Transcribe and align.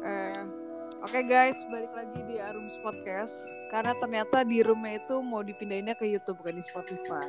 Eh, 0.00 0.42
Oke 1.00 1.24
guys, 1.24 1.56
balik 1.72 1.88
lagi 1.96 2.20
di 2.28 2.36
Arums 2.36 2.76
Podcast. 2.84 3.32
Karena 3.72 3.96
ternyata 3.96 4.44
di 4.44 4.60
rumah 4.60 5.00
itu 5.00 5.24
mau 5.24 5.40
dipindahinnya 5.40 5.96
ke 5.96 6.04
YouTube 6.04 6.44
bukan 6.44 6.60
di 6.60 6.64
Spotify. 6.68 7.24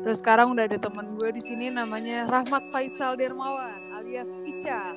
Terus 0.00 0.24
sekarang 0.24 0.56
udah 0.56 0.64
ada 0.64 0.80
teman 0.80 1.12
gue 1.20 1.28
di 1.36 1.42
sini 1.44 1.68
namanya 1.68 2.24
Rahmat 2.24 2.64
Faisal 2.72 3.20
Dermawan 3.20 3.76
alias 4.00 4.32
Ica. 4.48 4.96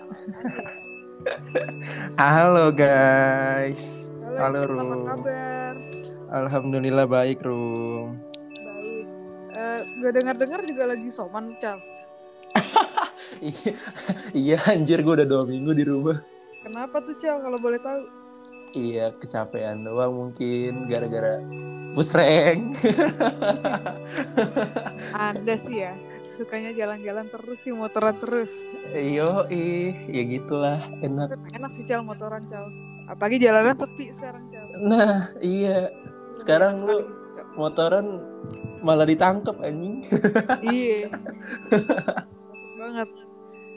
Halo 2.16 2.72
guys. 2.72 4.16
Halo, 4.24 4.64
Halo, 4.64 4.80
apa 4.80 4.96
kabar? 5.20 5.74
Alhamdulillah 6.32 7.04
baik, 7.04 7.44
Rum. 7.44 8.16
Baik. 8.64 9.08
Eh, 9.60 9.80
gue 10.00 10.12
dengar-dengar 10.24 10.64
juga 10.64 10.84
lagi 10.96 11.12
soman, 11.12 11.52
Cal. 11.60 11.84
Iya, 13.40 13.72
iya 14.36 14.58
anjir 14.68 15.00
gue 15.00 15.14
udah 15.16 15.28
dua 15.28 15.44
minggu 15.48 15.72
di 15.72 15.84
rumah. 15.88 16.20
Kenapa 16.60 17.00
tuh, 17.00 17.16
Cal? 17.16 17.40
Kalau 17.40 17.56
boleh 17.58 17.80
tahu? 17.80 18.02
Iya, 18.76 19.16
kecapean 19.18 19.88
doang 19.88 20.14
mungkin 20.14 20.86
gara-gara 20.86 21.42
pusreng. 21.98 22.76
Anda 25.16 25.56
sih 25.58 25.82
ya, 25.82 25.98
sukanya 26.38 26.76
jalan-jalan 26.76 27.32
terus 27.34 27.58
sih, 27.64 27.74
motoran 27.74 28.14
terus. 28.22 28.52
Yo, 28.94 29.48
ih, 29.50 29.98
ya 30.06 30.24
gitulah, 30.28 30.80
enak. 31.02 31.34
Enak 31.56 31.72
sih, 31.74 31.88
Cal, 31.88 32.06
motoran, 32.06 32.46
Cal. 32.52 32.70
Apalagi 33.10 33.42
jalanan 33.42 33.74
sepi 33.74 34.14
sekarang, 34.14 34.44
Cal. 34.54 34.68
Nah, 34.84 35.32
iya, 35.42 35.90
Sekarang 36.38 36.86
lu- 36.86 37.10
motoran 37.58 38.22
malah 38.86 39.04
ditangkap 39.04 39.58
anjing. 39.60 40.06
Iya. 40.62 41.10
banget. 42.80 43.10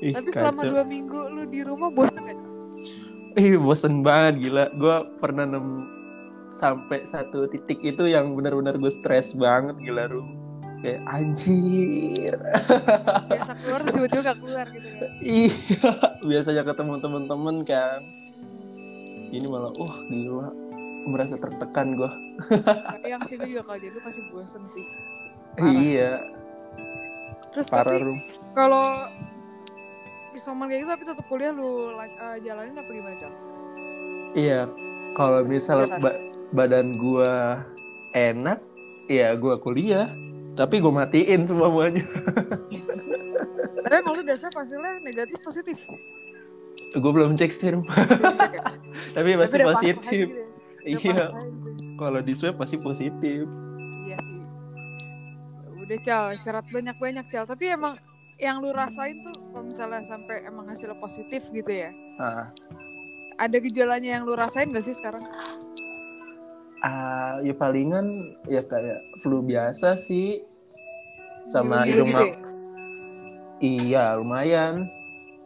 Ih, 0.03 0.13
Tapi 0.19 0.35
selama 0.35 0.61
kacau. 0.67 0.71
dua 0.75 0.83
minggu 0.83 1.21
lu 1.31 1.43
di 1.47 1.61
rumah 1.63 1.89
bosan 1.95 2.27
gak? 2.27 2.39
Ih, 3.39 3.55
bosen 3.55 4.03
banget 4.03 4.51
gila. 4.51 4.65
Gue 4.75 4.97
pernah 5.23 5.47
nem 5.47 5.87
sampai 6.51 7.07
satu 7.07 7.47
titik 7.49 7.81
itu 7.81 8.11
yang 8.11 8.35
benar-benar 8.35 8.77
gue 8.77 8.91
stres 8.91 9.31
banget 9.33 9.79
gila, 9.79 10.11
Rum. 10.11 10.27
Kayak 10.83 11.07
anjir. 11.07 12.35
Biasa 13.31 13.53
keluar 13.63 13.79
terus 13.87 13.95
tiba-tiba 13.95 14.23
gak 14.27 14.39
keluar 14.43 14.67
gitu 14.75 14.89
kan. 14.91 15.11
Iya, 15.23 15.55
biasanya 16.35 16.63
ketemu 16.67 16.93
temen-temen 16.99 17.57
kan. 17.63 18.01
Ini 19.33 19.47
malah, 19.49 19.71
wah 19.79 19.97
gila, 20.11 20.51
merasa 21.07 21.39
tertekan 21.39 21.95
gue. 21.95 22.11
Tapi 22.91 23.07
yang 23.07 23.23
sih 23.31 23.39
gue 23.39 23.49
juga 23.55 23.63
kalau 23.71 23.79
jadi 23.79 23.95
lu 23.95 24.03
pasti 24.03 24.21
bosan 24.35 24.67
sih. 24.67 24.85
Parah. 25.55 25.71
Iya, 25.71 26.13
Terus 27.53 27.67
parah 27.69 27.93
tapi 27.93 28.17
kalau 28.57 28.87
isoman 30.37 30.67
kayak 30.69 30.81
gitu 30.85 30.91
tapi 30.91 31.05
tetap 31.05 31.27
kuliah 31.29 31.53
lu 31.53 31.93
eh, 31.99 32.37
jalanin 32.43 32.79
apa 32.79 32.91
gimana, 32.91 33.17
Cal? 33.21 33.33
Iya, 34.33 34.61
kalau 35.13 35.45
misal 35.45 35.89
ba- 36.01 36.21
badan 36.57 36.97
gue 36.97 37.33
enak, 38.17 38.59
ya 39.09 39.37
gue 39.37 39.55
kuliah. 39.61 40.09
Tapi 40.53 40.85
gue 40.85 40.93
matiin 40.93 41.49
semuanya. 41.49 42.05
Tapi 43.85 43.95
emang 43.99 44.15
lu 44.21 44.23
biasanya 44.25 44.53
hasilnya 44.53 44.93
negatif 45.01 45.39
positif. 45.41 45.79
gue 46.93 47.13
belum 47.13 47.41
cek 47.41 47.57
sih, 47.57 47.73
ya? 47.73 47.81
tapi 49.17 49.33
Tapi 49.33 49.41
masih 49.41 49.59
aja 49.65 49.69
positif. 49.73 50.27
gitu 50.29 50.37
ya. 50.37 50.49
Iya, 50.83 50.99
gitu. 51.01 51.25
kalau 51.97 52.21
di 52.21 52.33
swab 52.37 52.61
pasti 52.61 52.77
positif. 52.77 53.49
Iya 54.05 54.17
sih. 54.21 54.41
Udah 55.81 55.99
cal, 56.05 56.25
istirahat 56.37 56.69
banyak-banyak 56.69 57.27
cal. 57.33 57.49
Tapi 57.49 57.65
emang 57.73 57.97
yang 58.43 58.59
lu 58.59 58.75
rasain 58.75 59.23
tuh 59.23 59.31
kalau 59.55 59.65
misalnya 59.71 60.03
sampai 60.03 60.43
emang 60.43 60.67
hasilnya 60.67 60.99
positif 60.99 61.47
gitu 61.55 61.71
ya. 61.71 61.95
Ah, 62.19 62.51
Ada 63.39 63.63
gejalanya 63.63 64.19
yang 64.19 64.27
lu 64.27 64.35
rasain 64.35 64.75
gak 64.75 64.83
sih 64.83 64.99
sekarang? 64.99 65.23
ah, 66.83 67.39
ya 67.47 67.55
palingan 67.55 68.35
ya 68.51 68.67
kayak 68.67 68.99
flu 69.23 69.39
biasa 69.47 69.95
sih. 69.95 70.43
Sama 71.47 71.87
hidung 71.87 72.11
gitu 72.11 72.27
ya? 72.27 72.35
Iya, 73.63 74.05
lumayan. 74.19 74.91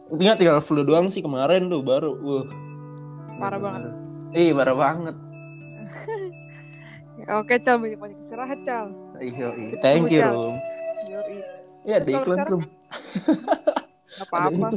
Tinggal 0.09 0.35
tinggal 0.41 0.59
flu 0.65 0.81
doang 0.81 1.05
sih 1.13 1.21
kemarin 1.21 1.69
tuh 1.69 1.85
baru. 1.85 2.17
Wah. 2.17 2.45
Parah 3.37 3.61
banget. 3.61 3.93
Ih, 4.33 4.49
parah 4.57 4.73
banget. 4.73 5.15
Ya, 7.21 7.29
Oke 7.41 7.61
cal, 7.61 7.77
banyak-banyak 7.77 8.17
istirahat 8.25 8.59
cal. 8.65 8.89
Iya, 9.21 9.53
iya. 9.53 9.77
Thank 9.85 10.09
you. 10.09 10.25
Rum. 10.25 10.55
Iya, 11.85 11.97
di 12.01 12.11
iklan, 12.17 12.41
Rum. 12.49 12.63
Gak 14.17 14.27
apa-apa. 14.27 14.67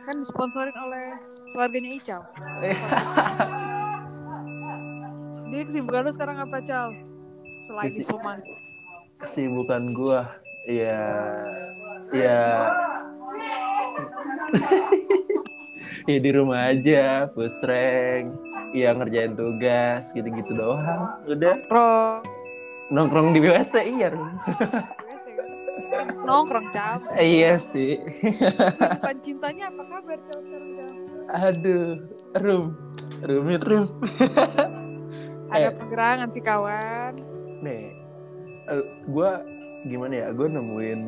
Kan 0.00 0.16
disponsorin 0.18 0.76
oleh 0.76 1.06
keluarganya 1.50 1.90
Ical. 1.92 2.22
Jadi 5.44 5.62
kesibukan 5.66 6.06
lu 6.06 6.12
sekarang 6.12 6.36
apa 6.38 6.62
cal? 6.62 6.94
Selain 7.66 7.86
Kesi- 7.86 8.02
isoman. 8.02 8.38
Kesibukan 9.18 9.82
gua. 9.92 10.30
Iya. 10.64 11.02
Iya. 12.10 12.40
ya 16.08 16.18
di 16.18 16.30
rumah 16.30 16.70
aja, 16.70 17.26
pusreng. 17.28 18.30
Iya 18.70 18.94
ngerjain 18.94 19.34
tugas 19.34 20.14
gitu-gitu 20.14 20.54
doang. 20.54 21.18
Udah 21.26 21.58
Nongkrong. 21.58 22.22
nongkrong 22.88 23.28
di 23.32 23.40
WC 23.42 23.74
iya? 23.88 24.10
Nongkrong 26.30 26.68
cal. 26.70 27.02
Iya 27.12 27.58
sih. 27.58 27.98
Bukan 29.02 29.16
cintanya 29.20 29.66
apa 29.68 29.82
kabar 29.82 30.18
cal 30.22 30.38
sekarang? 30.40 30.94
Aduh, 31.30 31.86
Rum. 32.38 32.64
Rumit, 33.20 33.62
Rum. 33.62 33.86
Ada 35.50 35.68
Eh. 35.68 35.74
pergerangan 35.74 36.28
sih 36.30 36.40
kawan. 36.40 37.18
Nih, 37.60 37.90
eh, 38.64 38.82
gua 39.06 39.42
gimana 39.84 40.14
ya? 40.14 40.26
Gue 40.30 40.46
nemuin 40.46 41.00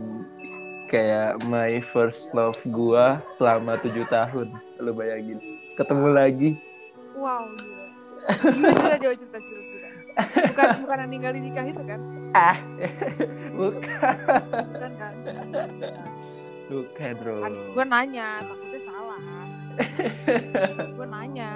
kayak 0.87 1.47
my 1.47 1.79
first 1.81 2.35
love 2.35 2.59
gua 2.69 3.23
selama 3.31 3.79
tujuh 3.79 4.03
tahun. 4.11 4.51
Lu 4.77 4.91
bayangin. 4.91 5.39
Ketemu 5.79 6.09
lagi. 6.11 6.51
Wow, 7.15 7.47
gila. 7.55 7.87
Gimana 8.45 8.75
cerita 8.75 8.99
jauh 8.99 9.17
cerita 9.17 9.39
cerita 9.39 9.63
cerita. 9.63 9.89
Bukan 10.53 10.67
bukan 10.85 10.97
yang 10.99 11.11
ninggalin 11.11 11.43
nikah 11.43 11.65
itu 11.65 11.83
kan? 11.87 12.01
Ah, 12.33 12.57
bukan. 13.59 14.17
Bukan 14.65 14.93
kan? 14.97 15.15
Bukan, 16.73 16.89
kan 16.97 17.17
Rum. 17.21 17.55
gue 17.77 17.85
nanya, 17.85 18.29
takutnya 18.41 18.81
salah. 18.89 19.21
gue 20.97 21.07
nanya. 21.07 21.53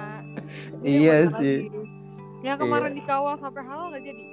Ini 0.81 0.85
Iya 0.85 1.17
sih. 1.33 1.57
lagi? 1.65 1.81
Yang 2.45 2.57
kemarin 2.61 2.91
Iya. 2.93 2.97
dikawal 3.01 3.33
sampai 3.35 3.61
halal 3.65 3.89
gak 3.89 4.05
jadi? 4.05 4.25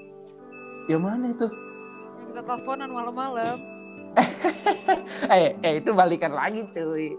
Yang 0.84 1.00
mana 1.02 1.24
itu? 1.32 1.46
Yang 1.48 2.26
kita 2.28 2.40
teleponan 2.44 2.90
malam-malam. 2.92 3.56
Eh, 5.26 5.56
eh 5.58 5.80
itu 5.82 5.90
balikan 5.90 6.30
lagi, 6.30 6.62
cuy. 6.68 7.16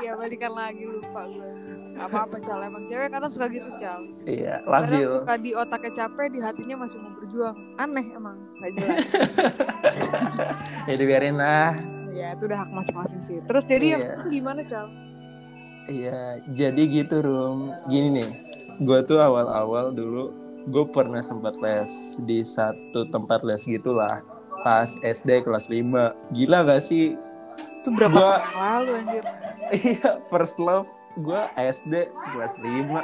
iya 0.00 0.16
balikan 0.16 0.50
lagi 0.50 0.82
lupa 0.82 1.28
gue. 1.28 1.52
Apa-apa 1.98 2.36
cal 2.38 2.60
emang 2.60 2.86
cewek 2.86 3.08
kadang 3.08 3.28
suka 3.28 3.46
gitu 3.48 3.68
cal. 3.76 4.00
Iya, 4.22 4.54
Kadang 4.60 4.70
labil. 4.88 5.10
suka 5.18 5.34
di 5.36 5.50
otaknya 5.52 5.90
capek, 5.96 6.26
di 6.28 6.38
hatinya 6.38 6.76
masih 6.78 6.96
mau 6.96 7.10
berjuang. 7.12 7.56
Aneh 7.76 8.06
emang, 8.08 8.36
gak 8.56 8.70
jelas. 8.72 8.98
Ya 10.88 10.94
dibiarin 10.94 11.36
lah. 11.36 11.74
ya 12.10 12.32
itu 12.32 12.42
udah 12.44 12.58
hak 12.58 12.70
masing-masing 12.72 13.20
sih. 13.24 13.38
Terus 13.44 13.64
jadi 13.64 13.86
yang 13.88 14.02
Iya. 14.02 14.14
gimana 14.28 14.60
cal? 14.64 14.86
Iya, 15.86 16.20
jadi 16.52 16.82
gitu 16.84 17.16
Rum. 17.20 17.58
Gini 17.86 18.08
nih, 18.16 18.28
gue 18.78 18.98
tuh 19.02 19.18
awal-awal 19.18 19.90
dulu 19.90 20.30
gue 20.64 20.84
pernah 20.86 21.20
sempat 21.20 21.56
les 21.56 21.88
di 22.22 22.42
satu 22.42 23.06
tempat 23.06 23.40
les 23.40 23.62
gitulah 23.62 24.20
pas 24.60 24.88
SD 24.98 25.40
kelas 25.40 25.66
5. 25.66 26.12
Gila 26.30 26.58
gak 26.64 26.82
sih? 26.82 27.14
Itu 27.78 27.88
berapa 27.90 28.12
Gua- 28.12 28.36
tahun 28.36 28.44
yang 28.44 28.58
lalu 28.58 28.90
anjir? 28.96 29.24
Iya, 29.70 30.10
first 30.26 30.56
love 30.58 30.88
gue 31.18 31.42
SD 31.58 31.94
kelas 32.34 32.54
5. 32.62 33.02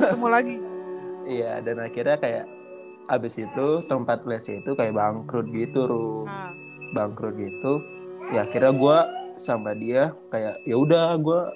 Ketemu 0.00 0.28
lagi. 0.28 0.56
Iya, 1.28 1.60
dan 1.60 1.76
akhirnya 1.76 2.16
kayak 2.16 2.48
abis 3.12 3.36
itu 3.36 3.84
tempat 3.84 4.24
les 4.24 4.48
itu 4.48 4.72
kayak 4.72 4.96
bangkrut 4.96 5.44
gitu, 5.52 5.84
Rum. 5.84 6.24
Nah, 6.24 6.56
Bangkrut 6.96 7.36
gitu. 7.36 7.84
Ya 8.32 8.48
akhirnya 8.48 8.72
gue 8.72 8.98
sama 9.36 9.76
dia 9.76 10.16
kayak 10.32 10.56
ya 10.64 10.72
udah 10.72 11.20
gue 11.20 11.52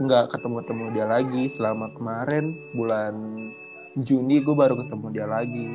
nggak 0.00 0.32
ketemu-temu 0.32 0.96
dia 0.96 1.04
lagi 1.04 1.52
selama 1.52 1.92
kemarin 1.92 2.56
bulan 2.72 3.12
Juni 4.00 4.40
gue 4.40 4.56
baru 4.56 4.80
ketemu 4.80 5.06
dia 5.12 5.28
lagi. 5.28 5.68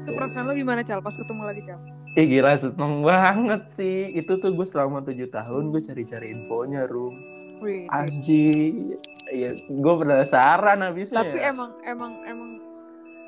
itu 0.00 0.16
perasaan 0.16 0.48
lo 0.50 0.56
gimana 0.56 0.82
cal 0.82 0.98
pas 0.98 1.14
ketemu 1.14 1.42
lagi 1.46 1.62
cal? 1.62 1.78
Ih 2.18 2.26
gila 2.26 2.58
seneng 2.58 3.06
banget 3.06 3.70
sih 3.70 4.10
Itu 4.18 4.42
tuh 4.42 4.50
gue 4.50 4.66
selama 4.66 5.06
tujuh 5.06 5.30
tahun 5.30 5.70
gue 5.70 5.78
cari-cari 5.78 6.34
infonya 6.34 6.90
Rum 6.90 7.14
Wih. 7.60 7.84
Anjir 7.92 8.96
Iya 9.30 9.54
gue 9.68 9.94
penasaran 10.02 10.82
habisnya 10.82 11.22
Tapi 11.22 11.38
ya. 11.38 11.54
emang 11.54 11.70
emang 11.86 12.12
emang 12.26 12.50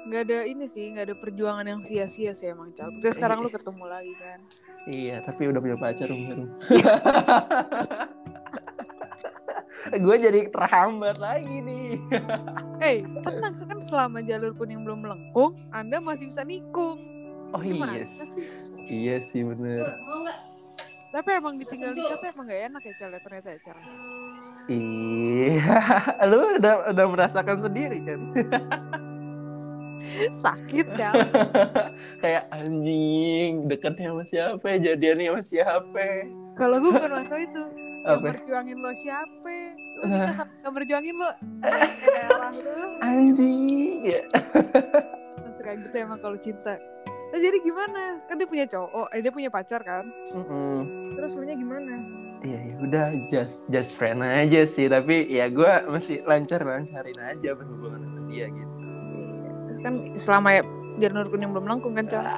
nggak 0.03 0.23
ada 0.27 0.39
ini 0.51 0.67
sih 0.67 0.91
nggak 0.91 1.13
ada 1.13 1.15
perjuangan 1.15 1.63
yang 1.63 1.79
sia-sia 1.87 2.35
sih 2.35 2.51
emang 2.51 2.75
cal. 2.75 2.91
Terus 2.99 3.15
sekarang 3.15 3.45
lu 3.45 3.51
ketemu 3.53 3.85
lagi 3.87 4.13
kan? 4.19 4.41
Iya 4.91 5.23
tapi 5.23 5.47
udah 5.47 5.61
punya 5.63 5.79
pacar 5.79 6.11
Rum, 6.11 6.23
Rum. 6.27 6.49
gue 10.07 10.17
jadi 10.19 10.41
terhambat 10.51 11.23
lagi 11.23 11.63
nih. 11.63 12.03
Eh, 12.83 13.07
tenang 13.23 13.63
kan 13.63 13.79
selama 13.79 14.27
jalur 14.27 14.59
kuning 14.59 14.83
belum 14.83 15.07
melengkung, 15.07 15.55
Anda 15.71 16.03
masih 16.03 16.27
bisa 16.27 16.43
nikung. 16.43 16.99
Oh 17.55 17.63
Gimana 17.63 17.95
iya, 17.95 18.07
sih? 18.11 18.43
iya 18.91 19.17
sih 19.23 19.47
bener. 19.47 20.03
Tapi 21.15 21.29
emang 21.31 21.63
ditinggal 21.63 21.95
nikah 21.95 22.19
tuh 22.19 22.27
emang 22.35 22.51
gak 22.51 22.75
enak 22.75 22.83
ya 22.83 22.95
Cal 22.99 23.15
ya, 23.15 23.21
ternyata 23.23 23.49
ya 23.55 23.61
Cal. 23.63 23.79
Iya, 24.71 25.79
lu 26.31 26.39
udah 26.63 26.75
udah 26.95 27.07
merasakan 27.11 27.59
sendiri 27.67 27.99
kan? 28.07 28.21
Sakit 30.45 30.87
Cal. 30.95 31.15
Kayak 32.23 32.45
anjing, 32.53 33.67
deketnya 33.67 34.13
sama 34.13 34.25
siapa, 34.29 34.69
jadiannya 34.79 35.27
sama 35.33 35.43
siapa? 35.43 36.07
Kalau 36.59 36.77
gue 36.79 36.91
bukan 36.93 37.13
masalah 37.17 37.43
itu. 37.43 37.65
Yang 38.03 38.21
merjuangin 38.21 38.79
lo 38.83 38.93
siapa? 38.99 39.57
Sama 40.03 40.45
yang 40.67 40.73
merjuangin 40.75 41.15
lo. 41.17 41.31
Lu. 42.61 42.87
Anjing, 43.01 44.11
ya. 44.11 44.23
Masuk 45.47 45.63
kayak 45.65 45.79
gitu 45.87 45.97
emang 46.03 46.19
kalau 46.19 46.39
cinta. 46.43 46.77
Nah, 47.33 47.41
jadi 47.41 47.59
gimana? 47.59 48.21
Kan 48.29 48.37
dia 48.37 48.45
punya 48.45 48.69
cowok, 48.69 49.09
eh, 49.09 49.21
dia 49.21 49.33
punya 49.33 49.49
pacar 49.49 49.81
kan? 49.81 50.05
Mm-mm. 50.31 50.79
Terus 51.17 51.33
lu 51.33 51.43
nya 51.43 51.57
gimana? 51.57 51.93
Iya, 52.43 52.59
ya 52.61 52.75
udah 52.77 53.05
just 53.31 53.65
just 53.67 53.97
friend 53.97 54.21
aja 54.21 54.67
sih, 54.67 54.85
tapi 54.85 55.25
ya 55.27 55.49
gue 55.49 55.73
masih 55.89 56.21
lancar-lancarin 56.23 57.17
aja 57.17 57.51
berhubungan 57.55 58.03
sama 58.03 58.21
dia 58.29 58.47
gitu. 58.47 58.75
Kan 59.81 59.95
selama 60.15 60.49
ya 60.53 60.63
janur 61.01 61.27
kuning 61.27 61.51
belum 61.51 61.65
melengkung 61.65 61.97
kan, 61.97 62.05
Cal? 62.05 62.23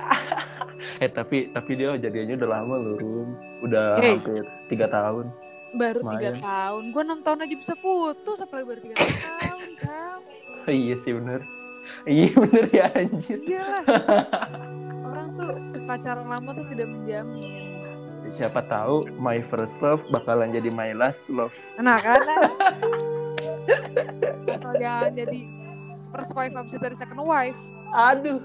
Eh 1.01 1.09
tapi 1.09 1.49
tapi 1.49 1.75
dia 1.75 1.97
jadinya 1.97 2.37
udah 2.37 2.51
lama 2.55 2.75
loh, 2.77 2.95
Rum. 2.95 3.29
Udah 3.65 3.99
Hey. 3.99 4.15
hampir 4.15 4.45
tiga 4.69 4.87
tahun. 4.87 5.27
Baru 5.73 6.07
tiga 6.07 6.31
tahun. 6.39 6.83
Gue 6.93 7.03
enam 7.03 7.19
tahun 7.19 7.41
aja 7.41 7.55
bisa 7.57 7.75
putus, 7.75 8.39
apalagi 8.39 8.67
baru 8.69 8.81
tiga 8.85 8.97
tahun. 9.01 9.69
Oh, 10.69 10.71
iya 10.85 10.95
sih 10.95 11.17
bener. 11.17 11.41
Iya 12.05 12.31
bener 12.37 12.65
ya 12.69 12.87
anjir. 12.93 13.39
Iyalah. 13.41 13.83
Orang 15.25 15.41
tuh 15.41 15.57
pacaran 15.89 16.29
lama 16.29 16.53
tuh 16.53 16.69
tidak 16.69 16.85
menjamin. 16.85 17.41
Siapa 18.29 18.61
tahu 18.69 19.09
my 19.17 19.41
first 19.41 19.81
love 19.81 20.05
bakalan 20.13 20.53
jadi 20.53 20.69
my 20.77 20.93
last 20.93 21.33
love. 21.33 21.57
Nah 21.81 21.97
kan? 21.97 22.21
Asal 24.53 24.77
jangan 24.77 25.17
jadi 25.17 25.49
first 26.13 26.29
wife 26.37 26.53
abis 26.53 26.77
itu 26.77 26.77
dari 26.77 26.97
second 27.01 27.25
wife. 27.25 27.57
Aduh. 27.97 28.37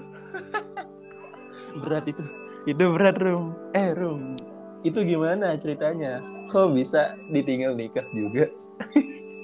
berat 1.84 2.08
itu. 2.08 2.24
Itu 2.64 2.96
berat, 2.96 3.20
Rum. 3.20 3.52
Eh, 3.76 3.92
Rum. 3.92 4.40
Itu 4.80 5.04
gimana 5.04 5.60
ceritanya? 5.60 6.24
Kok 6.48 6.72
bisa 6.72 7.12
ditinggal 7.28 7.76
nikah 7.76 8.08
juga? 8.16 8.48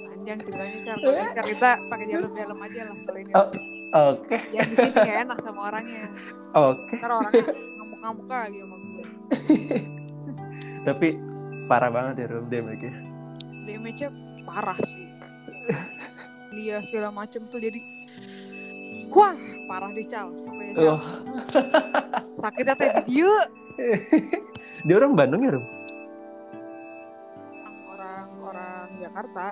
Panjang 0.09 0.41
ceritanya 0.41 0.97
ini 0.97 1.53
kita 1.53 1.85
pakai 1.85 2.05
jalur 2.09 2.33
dalam 2.33 2.57
aja 2.65 2.81
lah 2.89 2.97
kalau 3.05 3.19
ini. 3.21 3.33
Oh. 3.37 3.77
Oke, 3.95 4.35
Yang 4.51 4.67
di 4.67 4.75
sini 4.83 4.99
gak 4.99 5.19
enak 5.23 5.39
sama 5.39 5.71
orangnya. 5.71 6.11
Oke. 6.53 6.95
Ntar 6.99 7.11
orangnya 7.11 7.53
ngamuk-ngamuk 7.81 8.27
lagi 8.29 8.57
sama 8.61 8.75
gue. 8.77 9.05
Tapi 10.87 11.07
parah 11.67 11.91
banget 11.91 12.15
ya, 12.23 12.27
Rum, 12.31 12.47
damage-nya. 12.47 12.93
Damage-nya 13.67 14.09
parah 14.47 14.79
sih. 14.87 15.07
Dia 16.55 16.79
segala 16.79 17.11
macem 17.11 17.43
tuh 17.43 17.59
jadi 17.59 17.83
Wah, 19.11 19.35
parah 19.65 19.89
deh 19.95 20.05
Cal. 20.05 20.29
Pokoknya 20.29 20.73
Cal. 20.75 20.87
Oh. 20.93 21.01
Sakitnya 22.41 22.75
teh 22.75 22.89
di 23.07 23.17
dia. 23.17 23.33
Dia 24.85 24.95
orang 24.99 25.17
Bandung 25.17 25.41
ya, 25.41 25.57
Rum? 25.57 25.65
Orang-orang 27.97 28.87
Jakarta. 28.99 29.45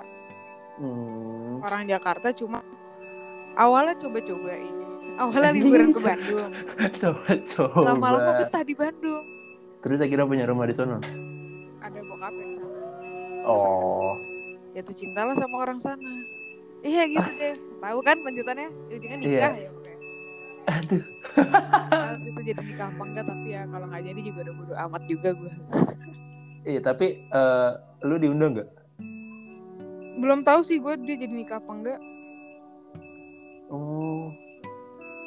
Hmm. 0.76 1.64
Orang 1.64 1.82
Jakarta 1.88 2.28
cuma 2.36 2.60
awalnya 3.56 3.96
coba-cobain. 3.98 4.85
Awalnya 5.16 5.50
liburan 5.56 5.88
ke 5.96 6.00
Bandung. 6.04 6.52
Coba-coba. 7.00 7.80
Lama-lama 7.88 8.30
betah 8.44 8.62
di 8.62 8.74
Bandung. 8.76 9.24
Terus 9.80 9.98
akhirnya 10.04 10.26
punya 10.28 10.44
rumah 10.44 10.68
di 10.68 10.74
sana. 10.76 11.00
Ada 11.80 12.00
bokap 12.04 12.34
yang 12.36 12.52
sana. 12.58 12.78
Oh. 13.48 14.18
Jatuh 14.76 14.96
cinta 14.96 15.24
lah 15.24 15.34
sama 15.38 15.56
orang 15.62 15.78
sana. 15.80 16.12
Iya 16.84 17.08
gitu 17.08 17.30
deh. 17.40 17.54
Tahu 17.80 17.98
kan 18.04 18.16
lanjutannya? 18.20 18.68
Ujungnya 18.92 19.18
nikah 19.22 19.52
ya. 19.56 19.68
pokoknya. 19.72 19.98
Aduh. 20.66 21.04
Harus 21.88 22.22
itu 22.26 22.40
jadi 22.42 22.60
nikah 22.60 22.88
apa 22.92 23.02
enggak 23.06 23.24
tapi 23.28 23.48
ya 23.54 23.62
kalau 23.70 23.86
nggak 23.88 24.02
jadi 24.04 24.20
juga 24.20 24.38
udah 24.44 24.54
bodo 24.58 24.74
amat 24.74 25.02
juga 25.08 25.28
gue. 25.32 25.52
Iya, 26.66 26.80
tapi 26.82 27.06
eh, 27.30 27.70
lu 28.04 28.16
diundang 28.18 28.58
nggak? 28.58 28.68
Belum 30.18 30.40
tahu 30.42 30.60
sih 30.66 30.76
gue 30.82 30.94
dia 31.06 31.16
jadi 31.16 31.32
nikah 31.32 31.62
apa 31.62 31.72
enggak. 31.72 32.00
Oh. 33.70 34.34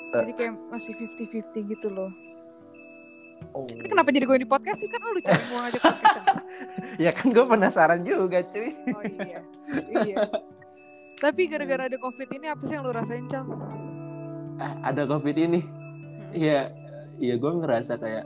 Jadi 0.09 0.31
kayak 0.33 0.53
masih 0.73 0.93
50-50 0.97 1.71
gitu 1.77 1.87
loh. 1.93 2.11
oh. 3.53 3.65
Ini 3.69 3.87
kenapa 3.87 4.09
jadi 4.09 4.25
gue 4.25 4.39
di 4.41 4.49
podcast 4.49 4.81
sih? 4.81 4.89
Kan 4.89 4.99
lu 5.05 5.21
cari 5.21 5.43
mau 5.53 5.59
ngajak 5.63 5.81
podcast. 5.81 6.27
Ya 7.03 7.15
kan 7.15 7.31
gue 7.31 7.45
penasaran 7.45 8.01
juga, 8.03 8.43
cuy. 8.43 8.73
Oh 8.91 9.03
iya. 9.05 9.39
Iya. 9.87 10.15
Tapi 11.19 11.47
gara-gara 11.47 11.87
ada 11.87 11.97
covid 12.01 12.27
ini 12.31 12.47
apa 12.51 12.63
sih 12.65 12.73
yang 12.75 12.83
lu 12.83 12.91
rasain, 12.91 13.29
Cal? 13.31 13.45
Ah, 14.59 14.91
ada 14.91 15.07
covid 15.07 15.37
ini. 15.39 15.63
Iya, 16.35 16.73
iya 17.21 17.35
gue 17.39 17.51
ngerasa 17.63 17.95
kayak 18.01 18.25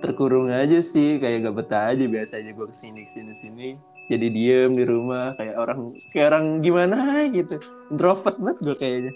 terkurung 0.00 0.50
aja 0.50 0.78
sih, 0.82 1.18
kayak 1.22 1.50
gak 1.50 1.56
betah 1.62 1.94
aja 1.94 2.06
biasanya 2.06 2.50
gue 2.54 2.66
ke 2.66 2.76
sini 2.76 3.06
ke 3.06 3.10
sini 3.10 3.32
sini. 3.36 3.68
Jadi 4.08 4.26
diem 4.32 4.72
di 4.72 4.84
rumah 4.88 5.36
kayak 5.36 5.54
orang 5.60 5.92
kayak 6.10 6.26
orang 6.32 6.44
gimana 6.64 7.28
gitu. 7.30 7.60
Introvert 7.92 8.40
banget 8.40 8.58
gue 8.64 8.76
kayaknya. 8.78 9.12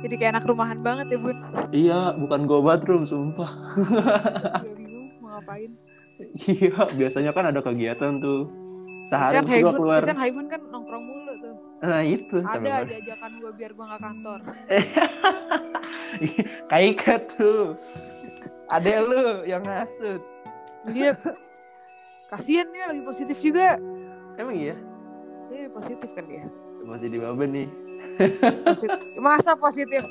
Jadi 0.00 0.14
kayak 0.16 0.32
anak 0.40 0.44
rumahan 0.48 0.78
banget 0.80 1.06
ya, 1.12 1.18
Bun. 1.20 1.38
Iya, 1.70 2.00
bukan 2.16 2.40
gue 2.48 2.60
room 2.88 3.04
sumpah. 3.04 3.52
Bingung 4.64 5.12
mau 5.20 5.36
ngapain. 5.36 5.70
Iya, 6.48 6.88
biasanya 6.96 7.30
kan 7.36 7.52
ada 7.52 7.60
kegiatan 7.60 8.20
tuh. 8.20 8.48
Sehari 9.04 9.40
kan 9.40 9.44
terus 9.48 9.64
gue 9.64 9.74
keluar. 9.80 10.00
kan 10.04 10.18
Haibun 10.20 10.46
kan 10.52 10.60
nongkrong 10.68 11.04
mulu 11.08 11.32
tuh. 11.40 11.54
Nah 11.80 12.04
itu 12.04 12.36
Ada 12.44 12.84
aja 12.84 12.94
ajakan 13.00 13.32
gue 13.40 13.52
biar 13.56 13.70
gue 13.72 13.84
gak 13.88 14.02
kantor. 14.04 14.38
Kayak 16.70 16.86
ikat 16.96 17.22
tuh. 17.32 17.64
Ada 18.68 19.00
lu 19.00 19.24
yang 19.48 19.64
ngasut. 19.64 20.20
Dia 20.92 21.16
kasihan 22.28 22.68
dia 22.72 22.84
lagi 22.92 23.02
positif 23.02 23.36
juga. 23.40 23.80
Emang 24.36 24.56
iya? 24.56 24.76
Dia 25.48 25.72
positif 25.72 26.08
kan 26.12 26.24
dia. 26.28 26.44
Masih 26.84 27.08
di 27.08 27.18
Baben 27.20 27.50
nih. 27.56 27.68
Positif. 28.66 28.98
Masa 29.16 29.52
positif? 29.56 30.04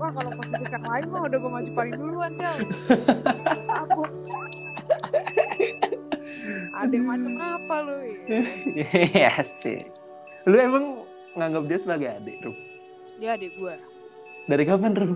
Wah 0.00 0.08
kalau 0.16 0.32
positif 0.32 0.68
yang 0.72 0.86
lain 0.88 1.04
mah 1.12 1.28
udah 1.28 1.38
gue 1.38 1.50
maju 1.52 1.70
paling 1.76 1.94
duluan 2.00 2.32
Cal. 2.40 2.56
Aku. 3.84 4.02
Ada 6.72 6.92
yang 6.92 7.04
macam 7.04 7.34
apa 7.36 7.74
lu? 7.84 7.96
Iya 8.80 9.44
sih. 9.44 9.84
Lu 10.48 10.56
emang 10.56 11.04
nganggap 11.36 11.68
dia 11.68 11.78
sebagai 11.78 12.08
adik, 12.16 12.40
Rum? 12.40 12.56
Dia 13.20 13.36
adik 13.36 13.52
gue. 13.60 13.76
Dari 14.48 14.64
kapan, 14.64 14.96
Rum? 14.96 15.12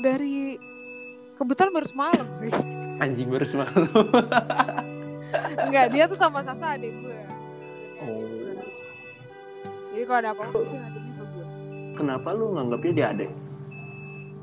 Dari 0.00 0.56
kebetulan 1.36 1.72
baru 1.76 1.86
semalam 1.92 2.26
sih. 2.40 2.52
Anjing 2.96 3.28
baru 3.28 3.44
semalam. 3.44 3.84
Enggak, 5.60 5.92
dia 5.92 6.08
tuh 6.08 6.16
sama 6.16 6.40
Sasa 6.40 6.80
adik 6.80 6.96
gue. 7.04 7.20
Oh. 8.00 8.55
Jadi 9.96 10.04
kalau 10.04 10.20
ada 10.20 10.30
apa-apa 10.36 10.58
sih 10.68 10.76
ngadunya 10.76 11.12
ke 11.16 11.24
gue. 11.24 11.44
Kenapa 11.96 12.28
lu 12.36 12.52
nganggapnya 12.52 12.92
dia 12.92 13.06
adik? 13.16 13.30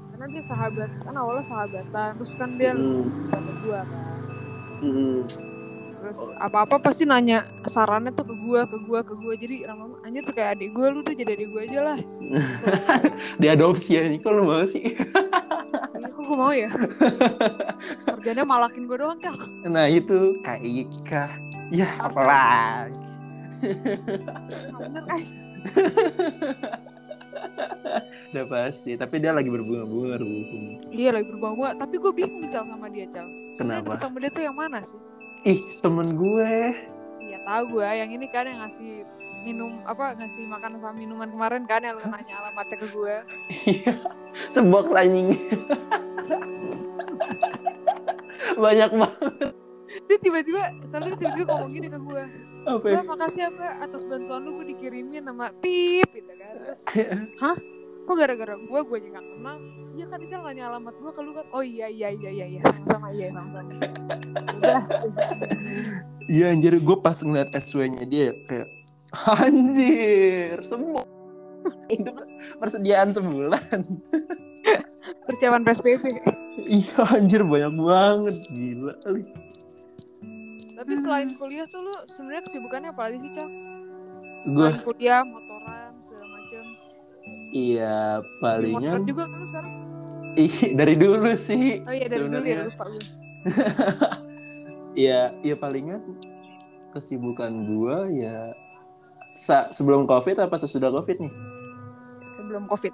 Karena 0.10 0.26
dia 0.34 0.44
sahabat, 0.50 0.90
kan 1.06 1.14
awalnya 1.14 1.46
sahabatan. 1.46 2.10
Terus 2.18 2.34
kan 2.42 2.50
dia 2.58 2.72
Hmm. 2.74 3.06
gue 3.62 3.80
kan. 3.86 4.18
Hmm. 4.82 5.18
Terus 6.02 6.20
apa-apa 6.42 6.82
pasti 6.82 7.06
nanya 7.06 7.46
sarannya 7.70 8.10
tuh 8.18 8.26
ke 8.26 8.34
gue, 8.34 8.62
ke 8.66 8.78
gue, 8.82 9.00
ke 9.06 9.14
gue. 9.14 9.34
Jadi 9.38 9.56
lama-lama 9.70 10.02
anjir 10.02 10.26
tuh 10.26 10.34
kayak 10.34 10.58
adik 10.58 10.74
gue, 10.74 10.88
lu 10.90 11.00
tuh 11.06 11.14
jadi 11.14 11.38
adik 11.38 11.48
gue 11.54 11.62
aja 11.70 11.80
lah. 11.86 11.98
Diadopsi 13.46 13.94
ya, 13.94 14.10
kok 14.18 14.34
lu 14.34 14.50
mau 14.50 14.66
sih? 14.66 14.90
Iya 14.90 16.08
kok 16.10 16.22
gue 16.26 16.34
mau 16.34 16.50
ya? 16.50 16.74
Kerjanya 18.10 18.42
malakin 18.42 18.90
gue 18.90 18.98
doang, 18.98 19.22
Kel. 19.22 19.38
Nah 19.70 19.86
itu, 19.86 20.42
Kak 20.42 20.66
Ika. 20.66 21.30
Ya, 21.70 21.94
apalagi. 22.02 23.13
Bener 23.64 25.04
kan? 25.08 25.20
Udah 28.34 28.46
pasti, 28.50 28.98
tapi 28.98 29.22
dia 29.22 29.30
lagi 29.30 29.50
berbunga-bunga. 29.50 30.18
Dia 30.94 31.14
lagi 31.14 31.30
berubah 31.30 31.78
tapi 31.78 32.02
gue 32.02 32.12
bingung 32.14 32.50
Cal 32.50 32.66
sama 32.66 32.90
dia, 32.90 33.06
Cal. 33.14 33.28
Kenapa? 33.56 34.02
Sama 34.02 34.18
dia 34.20 34.32
tuh 34.34 34.44
yang 34.44 34.58
mana 34.58 34.82
sih? 34.82 35.00
Ih, 35.44 35.62
temen 35.84 36.08
gue. 36.18 36.74
Iya 37.22 37.38
tahu 37.46 37.80
gue, 37.80 37.88
yang 37.88 38.10
ini 38.10 38.26
kan 38.32 38.48
yang 38.50 38.60
ngasih 38.66 39.06
minum 39.44 39.84
apa 39.84 40.16
ngasih 40.16 40.48
makan 40.48 40.80
sama 40.80 40.96
minuman 40.96 41.28
kemarin 41.28 41.68
kan 41.68 41.84
yang 41.84 42.00
lu 42.00 42.08
nanya 42.08 42.36
alamatnya 42.42 42.78
ke 42.80 42.88
gue. 42.90 43.16
Iya, 43.68 43.92
sebok 44.50 44.96
anjing. 44.96 45.36
Banyak 48.64 48.92
banget. 48.96 49.63
Dia 50.14 50.22
tiba-tiba 50.22 50.62
soalnya 50.86 51.18
dia 51.18 51.26
tiba-tiba 51.26 51.46
ngomong 51.50 51.72
gini 51.74 51.88
ke 51.90 51.98
gue 51.98 52.24
apa 52.70 52.86
ya? 52.86 53.02
Makasih 53.02 53.42
ya 53.42 53.50
mbak 53.50 53.74
atas 53.82 54.02
bantuan 54.06 54.40
lu 54.46 54.50
gue 54.54 54.66
dikirimin 54.70 55.26
nama 55.26 55.50
Pip 55.58 56.06
gitu 56.06 56.32
kan 56.38 56.54
Terus 56.54 56.80
Hah? 57.42 57.58
Kok 58.04 58.14
gara-gara 58.14 58.54
gue 58.54 58.80
gue 58.86 58.98
aja 59.02 59.10
gak 59.10 59.26
kenal 59.26 59.58
Iya 59.98 60.06
kan 60.06 60.20
Ical 60.22 60.42
nanya 60.46 60.64
alamat 60.70 60.94
gue 60.94 61.12
ke 61.12 61.22
lu 61.26 61.32
kan 61.34 61.46
Oh 61.50 61.66
iya 61.66 61.90
iya 61.90 62.14
iya 62.14 62.30
iya 62.30 62.46
iya 62.46 62.62
Sama-sama 62.62 63.10
iya 63.10 63.34
sama-sama 63.34 63.74
Udah 64.54 64.84
Iya 66.30 66.46
anjir 66.54 66.74
gue 66.78 66.98
pas 67.02 67.18
ngeliat 67.18 67.50
SW-nya 67.58 68.06
dia 68.06 68.38
kayak 68.46 68.70
anjir 69.42 70.62
semua 70.62 71.02
hidup 71.92 72.22
persediaan 72.60 73.16
sebulan. 73.16 73.82
Persiapan 75.26 75.64
PSBB 75.64 76.04
Iya 76.60 77.02
anjir 77.08 77.42
banyak 77.44 77.74
banget 77.76 78.36
gila. 78.52 78.94
Tapi 80.74 80.94
selain 80.98 81.30
kuliah 81.38 81.66
tuh 81.70 81.86
lu 81.86 81.94
sebenarnya 82.10 82.44
kesibukannya 82.50 82.90
apa 82.90 83.02
lagi 83.06 83.18
sih 83.22 83.32
Cal? 83.38 83.50
Gue 84.44 84.68
Selain 84.68 84.82
kuliah, 84.84 85.22
motoran, 85.24 85.92
segala 86.04 86.26
macem 86.36 86.66
iya 87.54 88.20
Motoran 88.20 88.42
palingan 88.42 89.02
juga 89.08 89.24
kan 89.30 89.38
lu 89.40 89.48
sekarang? 89.48 89.74
ih 90.34 90.56
dari 90.74 90.96
dulu 90.98 91.32
sih. 91.38 91.86
Oh 91.86 91.94
iya 91.94 92.08
dari 92.10 92.26
dulu 92.26 92.42
ya 92.42 92.66
lupa 92.66 92.86
gue 92.90 93.04
Iya 95.06 95.22
iya 95.46 95.56
palingan 95.58 96.02
kesibukan 96.94 97.54
gue 97.66 97.98
ya 98.22 98.54
sa 99.34 99.70
sebelum 99.74 100.06
covid 100.10 100.42
apa 100.42 100.58
sesudah 100.58 100.90
covid 100.90 101.22
nih? 101.22 101.34
Sebelum 102.34 102.66
covid 102.66 102.94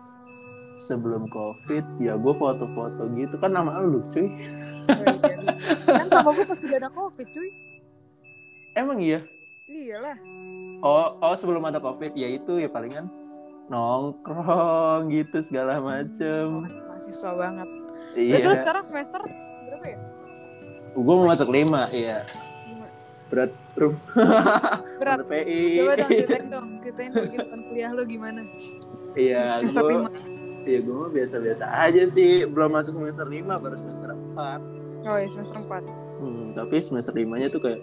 Sebelum 0.79 1.27
covid 1.31 1.83
ya 2.00 2.15
gue 2.15 2.33
foto-foto 2.36 3.03
gitu 3.15 3.36
kan 3.39 3.51
nama 3.51 3.79
lu 3.83 4.00
cuy. 4.07 4.27
Oh, 4.89 4.95
iya, 5.27 5.36
iya. 5.43 5.53
Kan 5.83 6.07
sama 6.07 6.31
gue 6.36 6.45
pas 6.48 6.59
sudah 6.59 6.77
ada 6.79 6.91
covid 6.91 7.27
cuy 7.31 7.50
Emang 8.79 9.03
iya? 9.03 9.19
Iyalah 9.67 10.15
Oh, 10.79 11.19
oh 11.19 11.36
sebelum 11.36 11.67
ada 11.67 11.83
covid 11.83 12.15
ya 12.15 12.31
itu 12.31 12.63
ya 12.63 12.71
palingan 12.71 13.12
nongkrong 13.69 15.12
gitu 15.12 15.43
segala 15.43 15.77
macem. 15.77 16.65
Mahasiswa 16.88 17.31
banget 17.36 17.67
Iya. 18.17 18.31
Berarti 18.33 18.48
lu 18.48 18.55
sekarang 18.57 18.83
semester 18.89 19.21
berapa 19.69 19.86
ya? 19.86 19.98
Gue 20.98 21.13
mau 21.13 21.27
masuk 21.29 21.53
lima, 21.53 21.86
iya. 21.93 22.25
Lima. 22.65 22.88
Berat, 23.29 23.51
rum. 23.77 23.93
Berat 25.00 25.21
Berat 25.21 25.27
PI. 25.29 25.62
Coba 25.77 25.93
dong 26.01 26.09
ceritain 26.09 26.45
dong 26.50 26.67
Ceritain 26.81 27.12
kehidupan 27.13 27.59
kuliah 27.69 27.91
lu 27.93 28.03
gimana 28.07 28.41
Iya, 29.13 29.62
Semester 29.62 29.83
gue, 29.83 29.91
lima 29.93 30.09
iya 30.67 30.79
gue 30.86 30.95
mah 30.95 31.09
biasa-biasa 31.09 31.65
aja 31.67 32.03
sih. 32.05 32.45
Belum 32.48 32.71
masuk 32.71 32.98
semester 32.98 33.25
lima, 33.27 33.59
baru 33.59 33.75
semester 33.75 34.09
empat. 34.09 34.59
Oh 35.03 35.15
iya 35.15 35.27
semester 35.27 35.55
4 35.59 36.19
Hmm, 36.19 36.51
tapi 36.51 36.75
semester 36.79 37.15
limanya 37.15 37.48
tuh 37.48 37.63
kayak 37.63 37.79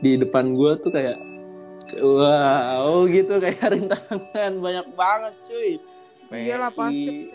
di 0.00 0.20
depan 0.20 0.54
gue 0.54 0.72
tuh 0.78 0.90
kayak 0.94 1.18
wow 1.98 3.08
gitu 3.08 3.40
kayak 3.40 3.62
rintangan 3.72 4.52
banyak 4.60 4.86
banget 4.94 5.34
cuy. 5.44 5.72
Iyalah 6.28 6.72
pasti 6.72 7.32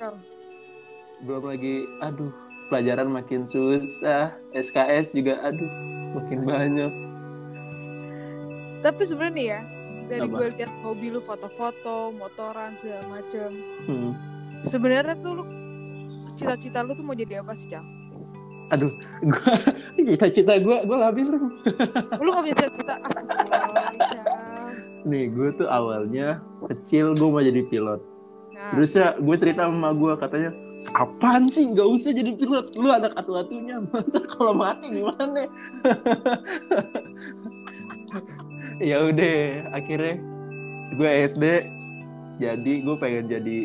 belum 1.23 1.43
lagi 1.49 1.87
aduh 2.03 2.29
pelajaran 2.67 3.07
makin 3.09 3.47
susah 3.47 4.35
SKS 4.51 5.15
juga 5.15 5.39
aduh 5.39 5.71
makin 6.19 6.43
banyak 6.43 6.91
Tapi 8.83 9.01
sebenarnya 9.07 9.33
nih 9.33 9.47
ya 9.47 9.61
dari 10.07 10.27
gue 10.27 10.47
lihat 10.59 10.73
hobi 10.83 11.07
lu 11.09 11.23
foto-foto, 11.23 12.11
motoran 12.11 12.75
segala 12.77 13.19
macem. 13.19 13.49
Hmm. 13.87 14.11
Sebenarnya 14.67 15.15
tuh 15.19 15.31
lu 15.39 15.43
cita-cita 16.35 16.83
lu 16.83 16.91
tuh 16.91 17.05
mau 17.05 17.15
jadi 17.15 17.39
apa 17.39 17.55
sih, 17.55 17.71
Cal? 17.71 17.83
Aduh 18.71 18.91
gua 19.27 19.55
cita-cita 20.07 20.59
gue 20.59 20.77
gue 20.83 20.97
labil 20.97 21.27
Rum. 21.31 21.45
Lu 22.23 22.29
gak 22.35 22.43
punya 22.43 22.55
cita-cita? 22.59 22.95
Nih 25.03 25.31
gue 25.31 25.49
tuh 25.55 25.67
awalnya 25.67 26.43
kecil 26.71 27.15
gue 27.15 27.27
mau 27.27 27.43
jadi 27.43 27.63
pilot. 27.67 28.01
Nah, 28.53 28.71
terus 28.75 28.95
ya 28.95 29.15
gue 29.19 29.35
cerita 29.39 29.67
sama 29.67 29.91
gue 29.95 30.13
katanya 30.19 30.51
apaan 30.99 31.47
sih 31.47 31.71
nggak 31.71 31.87
usah 31.87 32.11
jadi 32.11 32.31
pilot. 32.35 32.75
Lu 32.75 32.91
anak 32.91 33.15
atu-atunya 33.15 33.83
kalau 34.35 34.53
mati 34.55 34.91
gimana? 34.91 35.47
Ya 38.83 38.97
udah 39.03 39.39
akhirnya 39.71 40.15
gue 40.93 41.09
SD 41.27 41.45
jadi 42.41 42.73
gue 42.85 42.95
pengen 42.97 43.25
jadi 43.29 43.57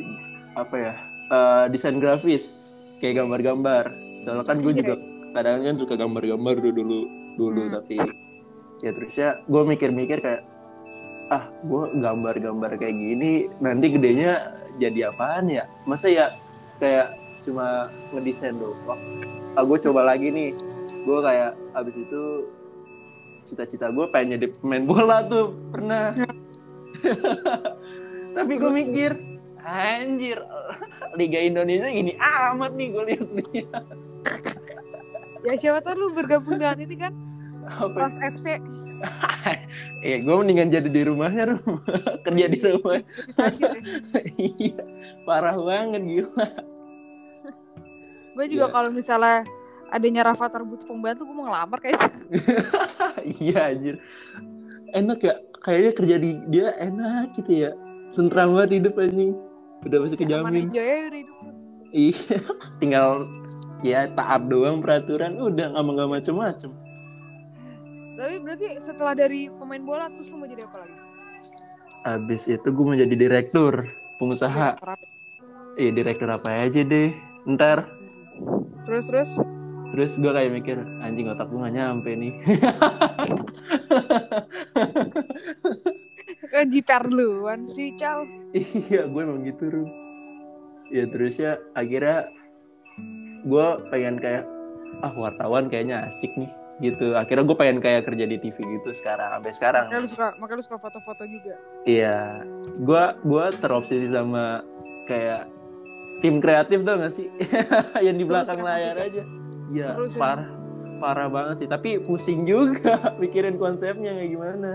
apa 0.56 0.74
ya 0.76 0.94
eh, 1.32 1.64
desain 1.72 2.00
grafis 2.00 2.67
kayak 2.98 3.24
gambar-gambar. 3.24 3.84
Soalnya 4.18 4.44
kan 4.44 4.58
gue 4.58 4.74
juga 4.74 4.94
kadang 5.32 5.62
kan 5.62 5.76
suka 5.76 5.94
gambar-gambar 5.94 6.54
dulu 6.58 6.72
dulu 6.74 7.00
dulu 7.38 7.62
Hmm. 7.68 7.74
tapi 7.78 7.96
ya 8.82 8.90
terus 8.90 9.14
ya 9.14 9.38
gue 9.46 9.62
mikir-mikir 9.62 10.18
kayak 10.18 10.42
ah 11.28 11.46
gue 11.62 11.82
gambar-gambar 12.00 12.80
kayak 12.80 12.96
gini 12.96 13.46
nanti 13.60 13.86
gedenya 13.92 14.56
jadi 14.78 15.10
apaan 15.12 15.50
ya? 15.50 15.66
Masa 15.84 16.08
ya 16.08 16.34
kayak 16.78 17.14
cuma 17.42 17.90
ngedesain 18.10 18.56
doang. 18.56 18.98
Ah 19.54 19.62
gue 19.62 19.78
coba 19.78 20.06
lagi 20.06 20.30
nih. 20.30 20.50
Gue 21.02 21.18
kayak 21.22 21.54
abis 21.74 21.96
itu 21.98 22.22
cita-cita 23.44 23.88
gue 23.88 24.06
pengen 24.10 24.38
jadi 24.38 24.46
pemain 24.58 24.84
bola 24.86 25.22
tuh. 25.26 25.54
Pernah. 25.70 26.14
Tapi 28.36 28.52
gue 28.54 28.70
mikir 28.70 29.10
anjir. 29.68 30.38
Liga 31.14 31.38
Indonesia 31.38 31.88
gini 31.88 32.16
amat 32.16 32.72
nih 32.72 32.86
gue 32.88 33.04
lihat-lihat 33.12 33.84
ya 35.46 35.54
siapa 35.54 35.78
tahu 35.80 35.94
lu 35.96 36.06
bergabung 36.12 36.58
dengan 36.58 36.78
ini 36.80 36.96
kan? 36.96 37.12
Apa? 37.68 38.10
FC 38.32 38.58
ya 40.02 40.16
gue 40.18 40.34
mendingan 40.34 40.74
jadi 40.74 40.90
di 40.90 41.02
rumahnya 41.06 41.54
Rum. 41.54 41.78
kerja 42.26 42.46
di 42.50 42.58
rumah. 42.58 42.98
Ya. 42.98 43.70
iya 44.34 44.82
parah 45.22 45.54
banget 45.54 46.02
gila. 46.02 46.46
Gue 48.34 48.46
juga 48.50 48.66
Iya. 48.70 48.74
kalau 48.74 48.90
misalnya 48.90 49.46
adanya 49.90 50.22
Rafathar 50.30 50.62
butuh 50.66 50.86
pembantu 50.86 51.26
gue 51.26 51.34
mau 51.34 51.46
ngelamar 51.50 51.78
kayaknya. 51.78 52.10
iya 53.42 53.58
anjir. 53.70 53.96
Enak 54.94 55.18
ya 55.22 55.34
kayaknya 55.62 55.92
kerja 55.94 56.16
di 56.18 56.30
dia 56.50 56.68
enak 56.78 57.34
gitu 57.38 57.52
ya. 57.66 57.70
Tentram 58.18 58.54
banget 58.58 58.82
hidup 58.82 58.98
anjing 58.98 59.34
udah 59.82 59.98
Ya, 59.98 60.38
aman 60.42 60.54
kejamin 60.54 60.66
lu. 60.66 60.74
iya. 61.92 62.38
Tinggal 62.80 63.08
ya 63.80 64.10
taat 64.12 64.46
doang 64.46 64.82
peraturan. 64.82 65.38
Udah 65.38 65.72
nggak 65.72 65.84
nggak 65.84 66.10
macem-macem. 66.10 66.70
Tapi 68.18 68.34
berarti 68.42 68.66
setelah 68.82 69.14
dari 69.14 69.46
pemain 69.48 69.80
bola 69.80 70.10
terus 70.10 70.28
lu 70.28 70.36
mau 70.36 70.46
jadi 70.46 70.66
apa 70.66 70.78
lagi? 70.82 70.96
abis 71.98 72.46
itu 72.46 72.62
gue 72.62 72.84
mau 72.86 72.94
jadi 72.94 73.10
direktur 73.10 73.84
pengusaha. 74.18 74.78
Iya 75.74 75.90
direktur 75.92 76.30
apa 76.30 76.66
aja 76.66 76.80
deh. 76.82 77.10
Ntar. 77.44 77.90
Terus 78.86 79.04
terus? 79.06 79.30
Terus 79.88 80.12
gue 80.14 80.30
kayak 80.30 80.52
mikir 80.52 80.78
anjing 81.00 81.26
otak 81.26 81.48
gue 81.48 81.58
gak 81.58 81.74
nyampe 81.74 82.12
nih 82.12 82.32
ke 86.48 86.60
jiper 86.66 87.02
duluan 87.04 87.62
sih 87.64 87.92
Cal. 87.94 88.24
iya 88.52 89.04
gue 89.04 89.20
emang 89.20 89.44
gitu 89.44 89.68
Rum 89.68 89.88
ya 90.88 91.04
terus 91.06 91.36
ya 91.36 91.56
akhirnya 91.72 92.32
gue 93.40 93.66
pengen 93.88 94.16
kayak 94.16 94.44
ah 94.98 95.12
wartawan 95.12 95.68
kayaknya 95.68 96.04
asik 96.04 96.32
nih 96.34 96.48
gitu 96.80 97.12
akhirnya 97.12 97.44
gue 97.44 97.56
pengen 97.56 97.78
kayak 97.78 98.02
kerja 98.04 98.24
di 98.24 98.36
TV 98.36 98.56
gitu 98.56 98.90
sekarang 98.92 99.36
sampai 99.36 99.52
sekarang 99.52 99.84
Makanya 99.86 100.00
lu 100.00 100.08
suka 100.08 100.26
makanya 100.36 100.56
lu 100.56 100.64
suka 100.64 100.78
foto-foto 100.78 101.22
juga. 101.24 101.54
iya 101.84 102.40
gue 102.78 103.04
gue 103.20 103.44
terobsesi 103.56 104.08
sama 104.08 104.62
kayak 105.04 105.50
tim 106.18 106.38
kreatif 106.38 106.82
tau 106.82 106.96
gak 106.96 107.12
sih 107.12 107.26
yang 108.06 108.14
di 108.14 108.24
belakang 108.24 108.58
layar 108.58 108.94
suka. 108.94 109.06
aja 109.06 109.22
iya 109.68 109.88
Terus 109.94 110.12
ya. 110.12 110.18
parah 110.18 110.48
parah 110.98 111.28
banget 111.28 111.54
sih 111.62 111.68
tapi 111.68 111.98
pusing 112.00 112.42
juga 112.42 112.96
mikirin 113.22 113.54
konsepnya 113.54 114.14
kayak 114.14 114.30
gimana 114.30 114.70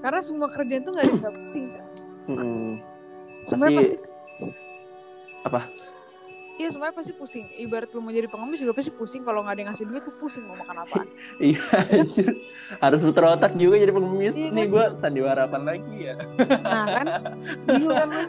Karena 0.00 0.20
semua 0.20 0.48
kerjaan 0.48 0.82
tuh 0.82 0.92
gak 0.92 1.04
ada 1.04 1.10
yang 1.10 1.22
penting 1.22 1.64
Cal. 1.68 1.86
Mm-mm. 2.26 2.72
Semuanya 3.42 3.80
Pasti- 3.80 4.08
apa 5.40 5.60
Iya 6.60 6.68
semuanya 6.68 6.92
pasti 6.92 7.16
pusing. 7.16 7.48
Ibarat 7.56 7.88
lu 7.88 8.04
mau 8.04 8.12
jadi 8.12 8.28
pengemis 8.28 8.60
juga 8.60 8.76
pasti 8.76 8.92
pusing. 8.92 9.24
Kalau 9.24 9.40
nggak 9.40 9.56
ada 9.56 9.60
yang 9.64 9.70
ngasih 9.72 9.88
duit 9.88 10.04
lu 10.04 10.12
pusing 10.20 10.44
mau 10.44 10.52
makan 10.54 10.84
apaan. 10.84 11.08
Iya, 11.40 11.56
anjir. 11.88 12.36
Harus 12.76 13.00
puter 13.00 13.24
otak 13.24 13.56
juga 13.56 13.80
jadi 13.80 13.88
pengemis. 13.88 14.36
Iya 14.36 14.52
Nih 14.52 14.68
kan? 14.68 14.72
gue 14.76 14.84
sandiwara 14.92 15.48
apa 15.48 15.56
lagi 15.56 16.12
ya? 16.12 16.20
Nah 16.60 16.84
kan, 16.92 17.06
bingung 17.64 17.96
kan 17.96 18.08
lu. 18.12 18.22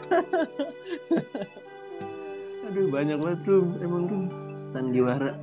Aduh, 2.72 2.86
banyak 2.88 3.16
banget, 3.20 3.40
Rum. 3.44 3.66
Emang, 3.84 4.02
Rum. 4.08 4.24
Sandiwara. 4.64 5.36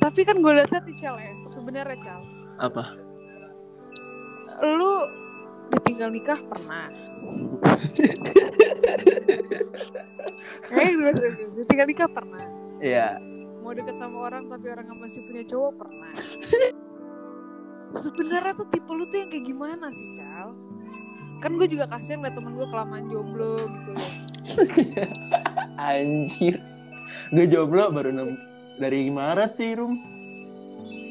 Tapi 0.00 0.20
kan 0.24 0.40
gue 0.40 0.52
lihat 0.54 0.72
nih 0.72 0.96
Cal 0.96 1.20
ya, 1.20 1.32
sebenarnya 1.46 1.98
Cal. 2.00 2.24
Apa? 2.56 2.84
Lu 4.64 4.92
ditinggal 5.70 6.10
nikah 6.10 6.38
pernah. 6.44 6.86
Kayaknya 10.66 11.12
serius. 11.14 11.50
Ditinggal 11.56 11.86
nikah 11.86 12.08
pernah. 12.08 12.44
Iya. 12.78 13.16
Mau 13.60 13.72
deket 13.72 13.96
sama 13.96 14.28
orang 14.28 14.44
tapi 14.46 14.68
orang 14.68 14.84
yang 14.84 15.00
masih 15.00 15.20
punya 15.24 15.42
cowok 15.46 15.72
pernah. 15.80 16.12
sebenarnya 17.94 18.58
tuh 18.58 18.66
tipe 18.68 18.90
lu 18.90 19.06
tuh 19.06 19.22
yang 19.22 19.30
kayak 19.30 19.46
gimana 19.46 19.86
sih 19.88 20.18
Cal 20.18 20.50
kan 21.38 21.54
gue 21.54 21.68
juga 21.68 21.86
kasihan 21.86 22.26
liat 22.26 22.34
temen 22.34 22.58
gue 22.58 22.66
kelamaan 22.66 23.06
jomblo 23.06 23.54
gitu 23.54 23.90
loh 23.94 24.10
Anjir. 25.78 26.58
Gue 27.30 27.46
jomblo 27.46 27.88
baru 27.88 28.10
nem- 28.10 28.40
dari 28.76 29.06
Maret 29.06 29.54
sih, 29.54 29.78
Rum. 29.78 29.94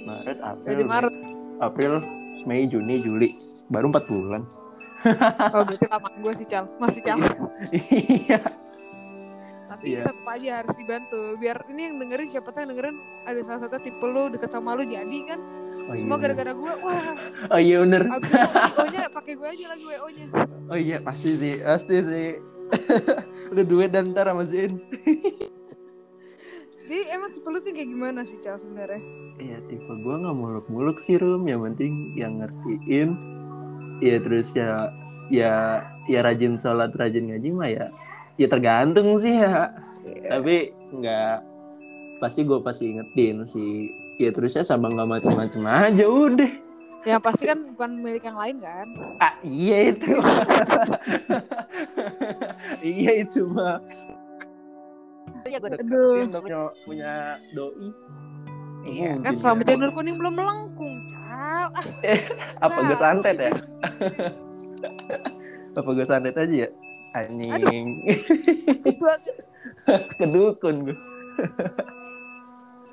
Maret, 0.04 0.38
April. 0.44 0.68
dari 0.68 0.84
Maret 0.84 1.16
April, 1.58 1.94
Mei, 2.44 2.68
Juni, 2.68 3.00
Juli. 3.00 3.30
Baru 3.74 3.90
4 3.90 4.06
bulan. 4.06 4.42
oh 5.52 5.64
berarti 5.66 5.86
lamaan 5.86 6.16
gue 6.16 6.34
sih 6.34 6.46
Cal 6.46 6.66
masih 6.78 7.02
Cal 7.02 7.18
Iya. 7.74 8.40
tapi 9.66 9.84
Iya. 9.90 10.06
tetap 10.06 10.28
aja 10.30 10.52
harus 10.62 10.76
dibantu 10.76 11.20
biar 11.36 11.58
ini 11.68 11.82
yang 11.84 11.96
dengerin 11.98 12.30
siapa 12.30 12.50
tuh 12.50 12.62
yang 12.62 12.72
dengerin 12.72 12.96
ada 13.24 13.42
salah 13.42 13.62
satu 13.62 13.78
tipe 13.80 14.00
lu 14.02 14.30
deket 14.30 14.48
sama 14.48 14.72
lu 14.72 14.84
jadi 14.84 15.20
kan 15.26 15.40
Oh 15.84 15.92
semua 15.92 16.16
iya. 16.16 16.24
gara-gara 16.24 16.52
gue 16.54 16.74
wah 16.80 17.06
Oh 17.50 17.60
iya 17.60 17.76
bener. 17.82 18.04
wo 18.08 18.86
nya 18.88 19.10
pakai 19.10 19.34
gue 19.34 19.48
aja 19.50 19.66
lagi 19.68 19.84
wo 19.84 20.08
nya 20.08 20.26
Oh 20.70 20.78
iya 20.78 20.98
pasti 21.00 21.34
sih, 21.34 21.60
pasti 21.60 21.96
sih. 22.00 22.30
Lu 23.52 23.62
duit 23.62 23.90
dan 23.90 24.10
ntar 24.10 24.26
sama 24.26 24.46
Zin. 24.46 24.72
jadi 26.78 27.12
emang 27.12 27.32
tipe 27.32 27.46
lu 27.46 27.60
tuh 27.60 27.72
kayak 27.72 27.86
gimana 27.86 28.24
sih 28.24 28.36
Cal 28.40 28.56
sebenarnya 28.58 29.00
Iya 29.36 29.58
tipe 29.66 29.88
gue 29.90 30.16
nggak 30.16 30.32
muluk-muluk 30.34 30.96
sih 30.98 31.16
Rum. 31.16 31.44
Yang 31.44 31.62
penting 31.68 31.94
yang 32.14 32.40
ngertiin. 32.40 33.10
Iya 34.04 34.18
terus 34.20 34.52
ya 34.52 34.92
ya 35.32 35.80
ya 36.12 36.20
rajin 36.20 36.60
sholat, 36.60 36.92
rajin 36.92 37.32
ngaji 37.32 37.50
mah 37.56 37.70
ya. 37.72 37.88
Ya 38.36 38.48
tergantung 38.52 39.16
sih 39.16 39.40
ya. 39.40 39.72
Tapi 40.28 40.76
nggak 40.92 41.36
pasti 42.20 42.44
gue 42.44 42.60
pasti 42.60 42.92
ingetin 42.92 43.48
sih. 43.48 43.88
Ya 44.20 44.36
terusnya 44.36 44.68
sama 44.68 44.92
nggak 44.92 45.08
macem-macem 45.08 45.64
aja 45.64 46.06
udah. 46.06 46.54
yang 47.04 47.20
pasti 47.20 47.44
kan 47.44 47.60
bukan 47.76 48.00
milik 48.00 48.24
yang 48.24 48.40
lain 48.40 48.56
kan 48.64 48.88
Ah 49.20 49.36
iya 49.44 49.92
itu. 49.92 50.16
iya 52.80 53.28
itu 53.28 53.44
mah. 53.52 53.84
Iya 55.44 55.60
gue 55.60 55.70
deketin 55.76 56.32
punya, 56.32 56.72
punya 56.88 57.12
doi. 57.52 57.92
Iya, 58.84 59.16
kan 59.24 59.34
selama 59.40 59.64
ya. 59.64 59.76
janur 59.76 59.92
kuning 59.96 60.16
belum 60.20 60.34
melengkung, 60.36 60.96
Ah, 61.34 61.66
Apa 62.66 62.80
gue 62.86 62.98
santet 62.98 63.38
ya? 63.42 63.52
Apa 65.80 65.90
gue 65.90 66.06
santet 66.06 66.38
aja 66.38 66.56
ya? 66.68 66.70
Anjing. 67.18 68.06
Kedukun 70.22 70.76
gue. 70.86 70.98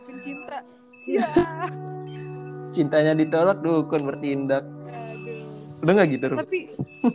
pencinta. 0.08 0.58
Iya. 1.04 1.26
Cintanya 2.70 3.12
ditolak, 3.12 3.60
dukun 3.60 4.06
bertindak. 4.06 4.64
Aduh. 4.64 5.44
Udah 5.80 5.92
gak 5.96 6.08
gitu, 6.12 6.24
Rum? 6.28 6.38
Tapi 6.44 6.58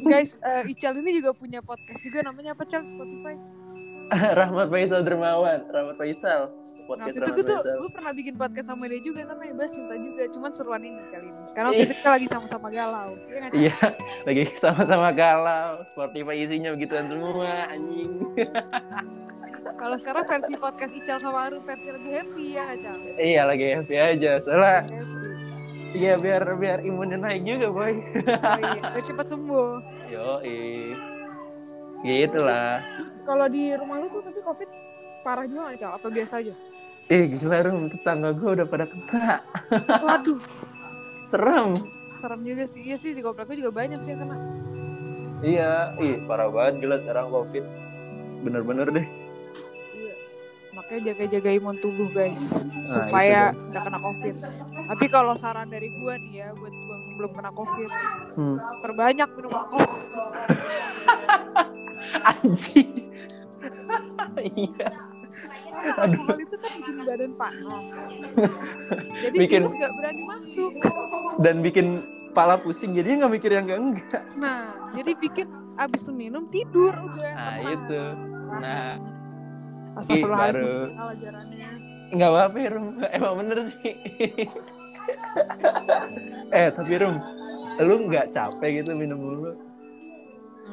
guys, 0.10 0.34
eh, 0.42 0.66
Ical 0.74 0.98
ini 0.98 1.22
juga 1.22 1.32
punya 1.38 1.62
podcast 1.62 2.02
juga 2.02 2.26
namanya 2.26 2.58
apa, 2.58 2.66
Cal? 2.66 2.84
Spotify. 2.84 3.38
Rahmat 4.40 4.68
Faisal 4.74 5.02
Dermawan. 5.06 5.70
Rahmat 5.70 5.96
Faisal. 6.02 6.50
Nah, 6.86 7.10
Podcast 7.10 7.18
waktu 7.18 7.42
itu 7.42 7.42
gue 7.42 7.46
tuh, 7.50 7.78
gue 7.82 7.92
pernah 7.98 8.12
bikin 8.14 8.34
podcast 8.38 8.68
sama 8.70 8.86
dia 8.86 9.02
juga 9.02 9.26
sama 9.26 9.42
bahas 9.58 9.72
cinta 9.74 9.96
juga, 9.98 10.24
cuman 10.30 10.52
seruan 10.54 10.82
ini 10.86 11.02
kali 11.10 11.28
ini. 11.34 11.42
Karena 11.58 11.68
waktu 11.74 11.84
itu 11.90 11.96
kita 11.98 12.10
lagi 12.14 12.28
sama-sama 12.30 12.68
galau. 12.70 13.10
Iya? 13.26 13.46
Iya, 13.50 13.78
lagi 14.22 14.44
sama-sama 14.54 15.10
galau. 15.10 15.82
Spotify 15.90 16.36
isinya 16.46 16.70
begituan 16.78 17.10
semua, 17.10 17.74
anjing. 17.74 18.14
Kalau 19.82 19.98
sekarang 19.98 20.30
versi 20.30 20.54
podcast 20.62 20.94
Ical 20.94 21.18
sama 21.26 21.50
Aru 21.50 21.58
versi 21.66 21.90
lagi 21.90 22.10
happy 22.14 22.46
ya 22.54 22.62
nggak, 22.70 22.78
Cal? 22.86 23.00
Iya, 23.18 23.42
lagi 23.50 23.66
happy 23.82 23.96
aja. 23.98 24.32
Soalnya, 24.38 24.86
iya 25.98 26.14
biar 26.22 26.46
biar 26.62 26.86
imunnya 26.86 27.18
naik 27.18 27.50
juga, 27.50 27.74
boy. 27.74 27.98
Oh 27.98 28.58
iya, 28.62 28.82
biar 28.94 29.06
cepat 29.10 29.26
sembuh. 29.34 29.70
Yo, 30.14 30.38
Gitu 32.06 32.40
lah. 32.46 32.86
Kalau 33.26 33.50
di 33.50 33.74
rumah 33.74 33.98
lu 33.98 34.14
tuh 34.14 34.22
tapi 34.22 34.38
covid 34.46 34.70
parah 35.26 35.50
juga 35.50 35.74
nggak? 35.74 35.92
Atau 35.98 36.14
biasa 36.14 36.46
aja? 36.46 36.54
Eh, 37.06 37.30
gila 37.30 37.62
Rum, 37.62 37.86
tetangga 37.88 38.34
gue 38.34 38.50
udah 38.52 38.66
pada 38.66 38.90
kena. 38.90 39.38
Waduh, 40.02 40.42
Serem. 41.30 41.78
serem 42.18 42.42
juga 42.42 42.66
sih. 42.66 42.82
Iya 42.82 42.98
sih, 42.98 43.14
di 43.14 43.22
komplek 43.22 43.46
gue 43.48 43.62
juga 43.62 43.70
banyak 43.72 44.02
sih 44.02 44.10
yang 44.10 44.26
kena. 44.26 44.38
Iya, 45.40 45.72
ih 46.00 46.18
parah 46.26 46.50
banget 46.50 46.82
gila 46.82 46.98
sekarang 46.98 47.30
covid. 47.30 47.62
Bener-bener 48.42 48.90
deh. 48.90 49.06
Iya. 49.94 50.14
Makanya 50.74 51.02
jaga-jaga 51.08 51.50
imun 51.54 51.78
tubuh 51.78 52.10
guys 52.10 52.42
Nah, 52.42 52.90
supaya 52.90 53.42
nggak 53.54 53.84
kena 53.84 54.00
covid. 54.00 54.36
Tapi 54.88 55.06
kalau 55.06 55.34
saran 55.36 55.70
dari 55.70 55.90
gua 55.92 56.18
nih 56.18 56.34
ya 56.40 56.50
buat 56.54 56.74
yang 56.74 57.14
belum 57.16 57.32
kena 57.32 57.52
covid, 57.52 57.90
Hmm. 58.34 58.58
perbanyak 58.82 59.30
minum 59.32 59.54
alkohol. 59.54 59.94
Anjing. 62.34 62.90
iya. 64.58 64.90
Aduh. 65.76 66.18
Alkohol 66.18 66.40
itu 66.40 66.56
kan 66.56 66.72
bikin 66.76 66.96
badan 67.00 67.32
panas. 67.36 67.86
Jadi 69.18 69.36
Bikin- 69.38 69.64
virus 69.64 69.76
nggak 69.76 69.94
berani 69.94 70.24
masuk. 70.26 70.72
Dan 71.38 71.56
bikin 71.60 71.88
pala 72.32 72.56
pusing 72.56 72.92
jadinya 72.92 73.26
nggak 73.26 73.34
mikir 73.34 73.52
yang 73.52 73.66
enggak 73.66 73.80
enggak. 73.82 74.24
Nah, 74.36 74.62
jadi 74.92 75.12
bikin 75.16 75.48
abis 75.76 76.02
lu 76.04 76.14
minum 76.14 76.48
tidur 76.48 76.92
udah. 76.92 77.32
Nah, 77.32 77.54
tenang. 77.54 77.74
itu. 77.74 78.02
Nah, 78.56 78.92
Astagfirullahaladzim. 79.96 80.64
baru- 80.64 80.92
salah 80.92 81.14
ajarannya. 81.14 81.70
nggak 82.08 82.30
apa-apa 82.30 82.58
ya, 82.58 82.70
Rum. 82.70 82.86
Emang 83.10 83.34
bener 83.36 83.58
sih. 83.74 83.94
eh, 86.54 86.70
tapi 86.70 86.94
Rum, 86.96 87.18
lu 87.80 87.96
nggak 88.06 88.26
capek 88.30 88.70
gitu 88.78 88.92
minum 88.94 89.18
mulu? 89.18 89.52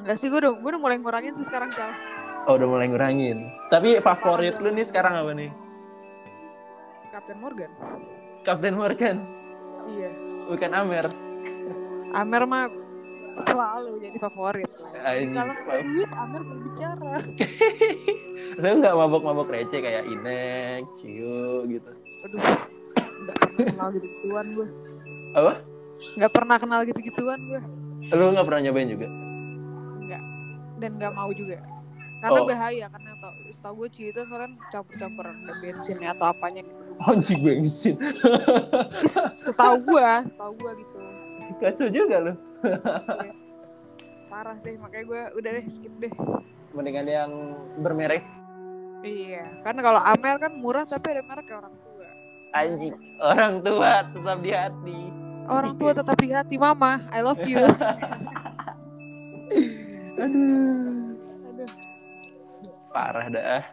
Enggak 0.02 0.16
sih, 0.18 0.26
gue 0.26 0.38
udah, 0.38 0.52
gue 0.52 0.68
udah 0.68 0.80
mulai 0.80 0.98
ngurangin 0.98 1.32
sih 1.32 1.42
sekarang, 1.42 1.70
Cal. 1.70 1.90
Oh, 2.42 2.58
udah 2.58 2.66
mulai 2.66 2.90
ngurangin. 2.90 3.38
Tapi 3.70 4.02
favorit 4.02 4.58
lu 4.58 4.74
nih 4.74 4.82
sekarang 4.82 5.14
apa 5.14 5.30
nih? 5.30 5.50
Captain 7.08 7.38
Morgan. 7.38 7.70
Captain 8.42 8.74
Morgan, 8.74 9.16
Iya. 9.86 10.10
bukan 10.50 10.70
Amer. 10.74 11.06
Amer 12.10 12.42
mah 12.44 12.66
selalu 13.46 14.02
jadi 14.02 14.18
favorit. 14.18 14.70
Kalau 15.30 15.54
duit, 15.86 16.10
Amer 16.18 16.42
berbicara. 16.42 17.12
Lu 18.60 18.68
nggak 18.76 18.94
mabok-mabok 18.94 19.48
receh 19.48 19.80
kayak 19.80 20.04
Inek, 20.04 20.84
Ciu 20.98 21.64
gitu? 21.64 21.90
Aduh, 22.26 22.40
nggak 23.22 23.36
pernah 23.38 23.64
kenal 23.70 23.88
gitu-gituan 23.94 24.46
gue. 24.52 24.68
Apa? 25.32 25.52
Nggak 26.18 26.32
pernah 26.34 26.56
kenal 26.58 26.80
gitu-gituan 26.84 27.40
gue. 27.46 27.60
Lu 28.10 28.24
nggak 28.28 28.44
pernah 28.44 28.60
nyobain 28.60 28.88
juga? 28.90 29.06
Nggak. 30.02 30.22
Dan 30.82 30.90
nggak 30.98 31.12
mau 31.14 31.30
juga. 31.32 31.56
Karena 32.22 32.38
Oh. 32.38 32.46
bahaya, 32.46 32.86
karena 32.86 33.10
tau, 33.18 33.34
setahu 33.50 33.74
gue 33.76 33.88
Ci 33.90 34.02
itu 34.08 34.20
soalnya 34.22 34.54
campur-campuran 34.70 35.34
ada 35.42 35.54
bensinnya 35.58 36.08
atau 36.14 36.26
apanya 36.30 36.62
gitu. 36.62 36.82
Anjing 37.02 37.40
bensin. 37.42 37.96
setahu 39.42 39.74
gue, 39.82 40.08
setahu 40.30 40.52
gue 40.54 40.72
gitu. 40.78 40.98
Kacau 41.58 41.88
juga 41.90 42.16
lu. 42.22 42.32
Parah 44.28 44.56
deh, 44.56 44.78
makanya 44.78 45.04
gue 45.04 45.20
udah 45.36 45.50
deh 45.52 45.66
skip 45.66 45.92
deh. 45.98 46.12
Mendingan 46.72 47.04
yang 47.04 47.30
bermerek 47.76 48.24
Iya, 49.02 49.42
karena 49.60 49.82
kalau 49.82 49.98
Amer 50.00 50.38
kan 50.38 50.52
murah 50.54 50.86
tapi 50.86 51.10
ada 51.10 51.26
merek 51.26 51.50
kayak 51.50 51.58
orang 51.60 51.74
tua. 51.74 52.06
anjing. 52.54 52.94
Orang 53.18 53.54
tua 53.60 54.06
tetap 54.06 54.38
di 54.38 54.50
hati. 54.54 54.98
Orang 55.44 55.74
tua 55.74 55.90
tetap 55.90 56.16
di 56.16 56.28
hati 56.30 56.54
mama, 56.54 57.02
I 57.10 57.18
love 57.18 57.42
you. 57.42 57.58
Aduh, 60.14 61.11
Parah 62.92 63.26
dah. 63.26 63.64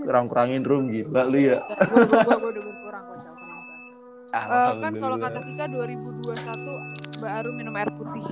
Kurang-kurangin 0.00 0.64
room 0.64 0.88
gila 0.88 1.28
lu 1.28 1.38
ya. 1.42 1.60
gue 1.60 2.04
udah 2.08 2.62
berkurang 2.64 3.02
kok 3.04 3.16
tenang, 3.20 3.36
Cal. 4.28 4.48
Eh, 4.48 4.72
kan 4.80 4.92
kalau 4.96 5.16
kata 5.16 5.38
Tika 5.44 5.64
2021 5.68 7.20
baru 7.20 7.50
minum 7.52 7.74
air 7.76 7.90
putih. 7.92 8.24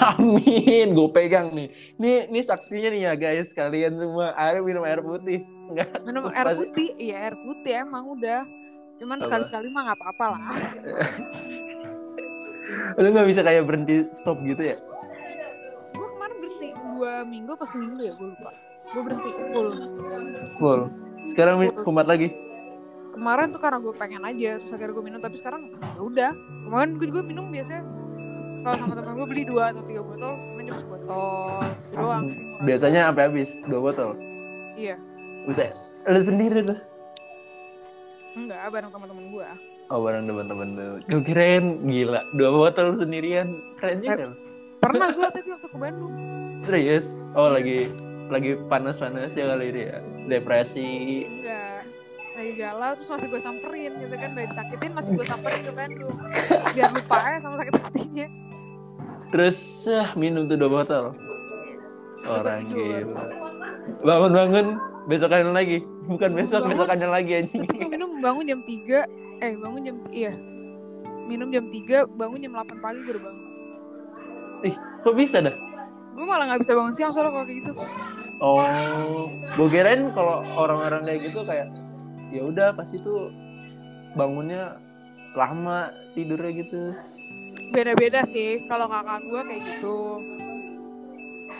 Amin, 0.00 0.94
gue 0.94 1.08
pegang 1.10 1.52
nih. 1.52 1.68
Nih, 1.98 2.26
nih 2.26 2.42
saksinya 2.42 2.88
nih 2.88 3.02
ya 3.04 3.14
guys, 3.14 3.52
kalian 3.52 3.94
semua. 3.94 4.32
Ayo 4.34 4.62
minum 4.62 4.82
air 4.82 4.98
putih. 4.98 5.42
Enggak. 5.70 6.02
Minum 6.02 6.30
air 6.30 6.46
Pasti- 6.46 6.66
putih, 6.66 6.88
iya 6.98 7.16
air 7.28 7.34
putih 7.36 7.72
emang 7.76 8.04
udah. 8.08 8.42
Cuman 8.98 9.18
sekali-sekali 9.18 9.66
mah 9.70 9.82
nggak 9.86 9.98
apa-apa 9.98 10.26
lah. 10.34 10.42
Lu 12.96 13.08
nggak 13.08 13.28
bisa 13.28 13.40
kayak 13.42 13.66
berhenti 13.66 14.06
stop 14.10 14.38
gitu 14.42 14.62
ya? 14.62 14.76
Gue 15.92 16.08
kemarin 16.08 16.36
berhenti 16.38 16.68
dua 16.76 17.12
minggu 17.22 17.52
pas 17.54 17.70
minggu 17.72 17.98
ya 18.00 18.12
gue 18.14 18.28
lupa. 18.30 18.50
Gue 18.90 19.02
berhenti 19.06 19.30
full. 19.54 19.70
Full. 20.58 20.80
Sekarang 21.22 21.62
mi- 21.62 21.74
kumat 21.86 22.10
lagi. 22.10 22.34
Kemarin 23.10 23.52
tuh 23.52 23.60
karena 23.60 23.78
gue 23.78 23.92
pengen 23.94 24.22
aja 24.22 24.50
terus 24.58 24.72
akhirnya 24.72 24.94
gue 24.94 25.04
minum 25.04 25.20
tapi 25.20 25.36
sekarang 25.38 25.70
ya 25.70 26.00
udah. 26.00 26.30
Kemarin 26.66 26.90
gue 26.96 27.06
juga 27.06 27.22
minum 27.22 27.46
biasanya 27.50 27.82
kalau 28.60 28.76
sama 28.76 28.92
temen 28.92 29.14
gue 29.16 29.28
beli 29.28 29.44
dua 29.46 29.72
atau 29.72 29.82
tiga 29.84 30.02
botol, 30.02 30.34
minum 30.54 30.74
sebotol. 30.78 31.58
Itu 31.90 31.96
doang 31.96 32.24
sih. 32.28 32.44
Biasanya 32.60 33.00
sampai 33.10 33.22
habis 33.26 33.50
dua 33.66 33.80
botol. 33.82 34.10
Iya. 34.74 34.96
Bisa. 35.46 35.70
Lu 36.06 36.20
sendiri 36.20 36.60
tuh. 36.64 36.78
Enggak, 38.30 38.58
bareng 38.70 38.90
teman-teman 38.90 39.24
gue. 39.30 39.46
Oh 39.90 39.98
bareng 40.02 40.24
teman-teman 40.26 40.68
tuh. 40.74 40.92
Gue 41.06 41.22
kirain 41.24 41.64
gila 41.82 42.22
dua 42.34 42.50
botol 42.50 42.94
sendirian 42.94 43.54
keren 43.76 44.02
juga. 44.02 44.34
Pernah 44.80 45.08
gue 45.12 45.26
tapi 45.28 45.48
waktu 45.50 45.68
ke 45.68 45.78
Bandung. 45.78 46.12
Serius? 46.62 47.18
Oh 47.34 47.50
lagi 47.50 47.88
lagi 48.30 48.50
panas-panas 48.70 49.34
ya 49.34 49.44
kali 49.50 49.66
ini 49.74 49.82
ya. 49.90 49.98
Depresi. 50.26 50.90
Enggak. 51.26 51.82
Lagi 52.30 52.52
galau 52.56 52.90
terus 52.94 53.08
masih 53.10 53.26
gue 53.26 53.40
samperin 53.42 53.92
gitu 53.98 54.14
kan. 54.14 54.30
Udah 54.32 54.46
disakitin 54.46 54.90
masih 54.94 55.10
gue 55.18 55.26
samperin 55.26 55.60
ke 55.66 55.72
Bandung. 55.74 56.16
Biar 56.72 56.90
lupa 56.94 57.16
ya 57.18 57.36
sama 57.42 57.54
sakit 57.58 57.74
hatinya. 57.82 58.26
Terus 59.30 59.58
ah, 59.90 60.10
minum 60.14 60.46
tuh 60.46 60.56
dua 60.56 60.70
botol. 60.70 61.04
Orang 62.24 62.70
gila. 62.70 63.26
Bangun-bangun 64.06 64.66
besokannya 65.10 65.52
lagi. 65.52 65.78
Bukan 66.06 66.30
besok, 66.34 66.66
Bangun. 66.66 66.70
besokannya 66.74 67.08
lagi 67.10 67.32
anjing. 67.42 67.62
Tapi 67.66 67.74
gue 67.78 67.90
minum 67.90 68.10
bangun 68.18 68.44
jam 68.46 68.60
3 68.66 69.40
Eh 69.40 69.52
bangun 69.56 69.80
jam 69.80 69.96
Iya 70.12 70.32
Minum 71.24 71.48
jam 71.48 71.64
3 71.72 72.04
Bangun 72.18 72.38
jam 72.42 72.52
8 72.52 72.82
pagi 72.84 73.00
gue 73.00 73.12
udah 73.16 73.24
bangun 73.24 73.44
Ih, 74.60 74.76
kok 74.76 75.14
bisa 75.16 75.40
dah? 75.40 75.56
Gue 76.10 76.24
malah 76.24 76.44
gak 76.48 76.60
bisa 76.60 76.72
bangun 76.74 76.92
siang 76.92 77.10
soalnya 77.10 77.32
kalau 77.32 77.46
kayak 77.46 77.58
gitu 77.60 77.72
Oh, 78.40 79.28
gue 79.28 79.68
kirain 79.68 80.08
kalau 80.10 80.40
orang-orang 80.56 81.04
kayak 81.04 81.20
gitu 81.28 81.44
kayak 81.44 81.68
ya 82.30 82.40
udah 82.40 82.72
pasti 82.72 82.96
tuh 82.96 83.28
bangunnya 84.12 84.80
lama 85.32 85.88
tidurnya 86.12 86.52
gitu. 86.56 86.96
Beda-beda 87.70 88.24
sih 88.24 88.64
Kalau 88.64 88.86
kakak 88.86 89.22
gue 89.22 89.40
kayak 89.44 89.62
gitu 89.62 89.96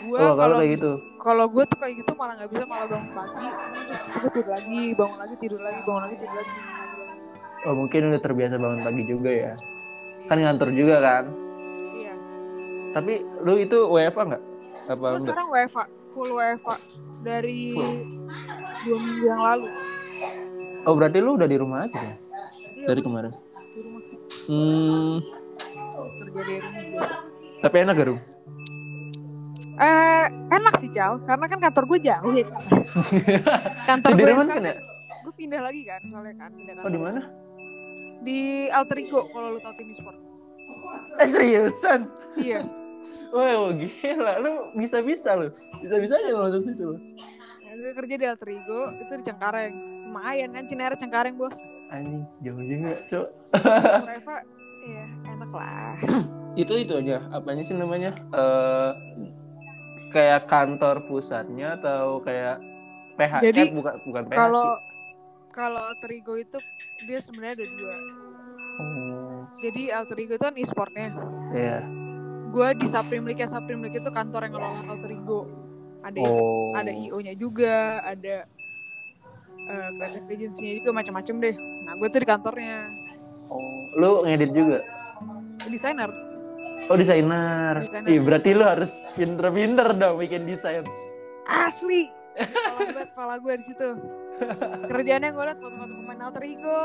Gue 0.01 0.17
Oh, 0.17 0.33
kalau 0.33 0.55
kayak 0.57 0.71
gitu. 0.75 0.91
kalau 1.19 1.45
gue 1.47 1.63
tuh 1.63 1.77
kayak 1.77 1.95
gitu 1.99 2.11
malah 2.15 2.33
gak 2.35 2.49
bisa 2.49 2.63
malah 2.65 2.87
bangun 2.87 3.11
pagi 3.11 3.47
Terus 4.11 4.31
tidur 4.33 4.49
lagi 4.49 4.81
Bangun 4.91 5.17
lagi 5.19 5.35
tidur 5.37 5.61
lagi 5.61 5.79
Bangun 5.83 6.01
lagi 6.03 6.15
tidur 6.17 6.35
lagi 6.35 6.53
Oh, 7.61 7.77
mungkin 7.77 8.09
udah 8.09 8.17
terbiasa 8.17 8.57
bangun 8.57 8.81
pagi 8.81 9.05
juga 9.05 9.29
ya. 9.29 9.53
Kan 10.25 10.41
ngantor 10.41 10.73
juga 10.73 10.97
kan. 10.97 11.29
Tapi 12.91 13.13
lu 13.41 13.53
itu 13.55 13.77
WFA 13.87 14.23
nggak? 14.27 14.43
Apa 14.87 15.05
enggak? 15.13 15.21
sekarang 15.25 15.47
WFA 15.47 15.83
Full 16.11 16.29
WFA 16.33 16.75
Dari 17.21 17.71
Dua 18.81 18.97
minggu 18.97 19.23
yang 19.23 19.41
lalu 19.41 19.65
Oh, 20.81 20.97
berarti 20.97 21.21
lu 21.21 21.37
udah 21.37 21.45
di 21.45 21.57
rumah 21.61 21.85
aja 21.85 21.93
ya? 21.95 22.15
Iya, 22.73 22.85
Dari 22.89 23.01
kemarin. 23.01 23.31
di 23.71 23.79
rumah 23.85 24.01
Hmm, 24.49 25.17
Kerja 26.17 26.41
dari 26.41 26.57
rumah 26.57 27.07
tapi 27.61 27.75
enak 27.77 27.93
gak, 27.93 28.07
Rum? 28.09 28.17
Eh, 29.77 30.25
enak 30.49 30.73
sih 30.81 30.89
Cal, 30.89 31.21
karena 31.29 31.45
kan 31.45 31.61
kantor 31.61 31.83
gue 31.85 31.99
jauh 32.01 32.33
ya. 32.33 32.49
Kantor 33.89 34.09
gue 34.13 34.25
yang 34.25 34.49
kan 34.49 34.65
ya? 34.65 34.75
gue 35.21 35.33
pindah 35.37 35.61
lagi 35.61 35.81
kan, 35.85 36.01
soalnya 36.09 36.33
kan 36.41 36.49
pindah 36.57 36.73
Oh, 36.81 36.89
di 36.89 36.97
mana? 36.97 37.21
Di 38.25 38.65
Alter 38.73 38.97
Ego 38.97 39.29
kalau 39.29 39.53
lu 39.53 39.59
tau 39.61 39.77
tim 39.77 39.93
sport. 39.93 40.17
Eh, 41.21 41.27
seriusan? 41.29 42.09
iya. 42.35 42.65
Wow, 43.31 43.71
gila. 43.71 44.33
Lu 44.43 44.51
bisa-bisa 44.75 45.39
lu. 45.39 45.47
Bisa-bisanya 45.79 46.35
lu 46.35 46.39
masuk 46.43 46.61
situ 46.67 46.83
lu. 46.83 46.97
Gue 47.71 47.95
kerja 47.95 48.15
di 48.19 48.25
Alter 48.27 48.49
Ego 48.51 48.91
itu 48.99 49.11
di 49.15 49.23
Cengkareng. 49.23 49.73
Lumayan 50.11 50.51
kan 50.51 50.67
Cinere 50.67 50.99
Cengkareng 50.99 51.39
bos. 51.39 51.55
Anjing, 51.87 52.23
jauh 52.43 52.63
juga, 52.63 52.93
Cok. 53.07 53.27
Reva, 54.07 54.37
iya 54.83 55.03
enak 55.27 55.51
lah. 55.51 55.95
itu 56.59 56.73
itu 56.83 56.93
aja 56.99 57.23
apanya 57.31 57.63
sih 57.63 57.75
namanya 57.79 58.11
eh 58.35 58.91
kayak 60.11 60.51
kantor 60.51 61.07
pusatnya 61.07 61.79
atau 61.79 62.19
kayak 62.19 62.59
PH 63.15 63.33
Jadi, 63.39 63.59
eh, 63.63 63.71
bukan 63.71 63.93
bukan 64.03 64.23
PH 64.27 64.35
Kalau 64.35 64.67
sih 64.75 64.83
kalau 65.51 65.81
Alter 65.87 66.11
Ego 66.11 66.35
itu 66.35 66.59
dia 67.07 67.19
sebenarnya 67.23 67.63
ada 67.63 67.67
dua. 67.71 67.95
oh 68.83 69.39
Jadi 69.63 69.83
Alter 69.95 70.17
Ego 70.19 70.33
itu 70.35 70.43
kan 70.43 70.55
e-sportnya. 70.59 71.07
iya 71.55 71.79
Gue 72.51 72.67
di 72.75 72.87
Saprim 72.87 73.23
League, 73.23 73.39
ya 73.39 73.47
Saprim 73.47 73.79
League 73.79 73.95
itu 73.95 74.11
kantor 74.11 74.47
yang 74.47 74.53
ngelola 74.59 74.81
Alter 74.91 75.11
Ego. 75.11 75.41
Ada 76.01 76.19
oh 76.19 76.75
ada 76.75 76.91
IO-nya 76.91 77.33
juga, 77.39 78.03
ada 78.03 78.43
eh 79.61 79.89
creative 79.95 80.27
agency-nya 80.27 80.73
juga 80.83 80.89
macam-macam 80.91 81.35
deh. 81.39 81.55
Nah, 81.87 81.93
gue 81.95 82.07
tuh 82.11 82.19
di 82.19 82.27
kantornya 82.27 82.89
oh 83.51 83.61
lu 83.99 84.23
ngedit 84.23 84.51
juga 84.55 84.79
desainer. 85.67 86.09
oh 86.89 86.97
desainer 86.97 87.75
Desainer. 87.85 88.07
ih 88.09 88.19
berarti 88.23 88.49
lu 88.55 88.63
harus 88.65 88.91
pinter-pinter 89.13 89.87
dong 89.95 90.17
bikin 90.17 90.47
desain 90.47 90.83
Asli. 91.47 92.20
Kalau 92.39 92.81
gue 92.87 93.05
kepala 93.11 93.35
gue 93.39 93.53
di 93.59 93.65
situ. 93.67 93.89
Kerjaannya 94.87 95.29
gue 95.35 95.43
liat 95.51 95.59
foto-foto 95.59 95.93
pemain 96.01 96.21
alter 96.29 96.43
ego 96.47 96.81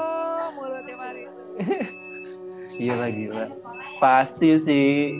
mulu 0.57 0.79
tiap 0.85 1.01
hari. 1.01 1.25
gila 2.77 3.09
gila 3.09 3.47
pasti 4.03 4.59
sih 4.61 5.17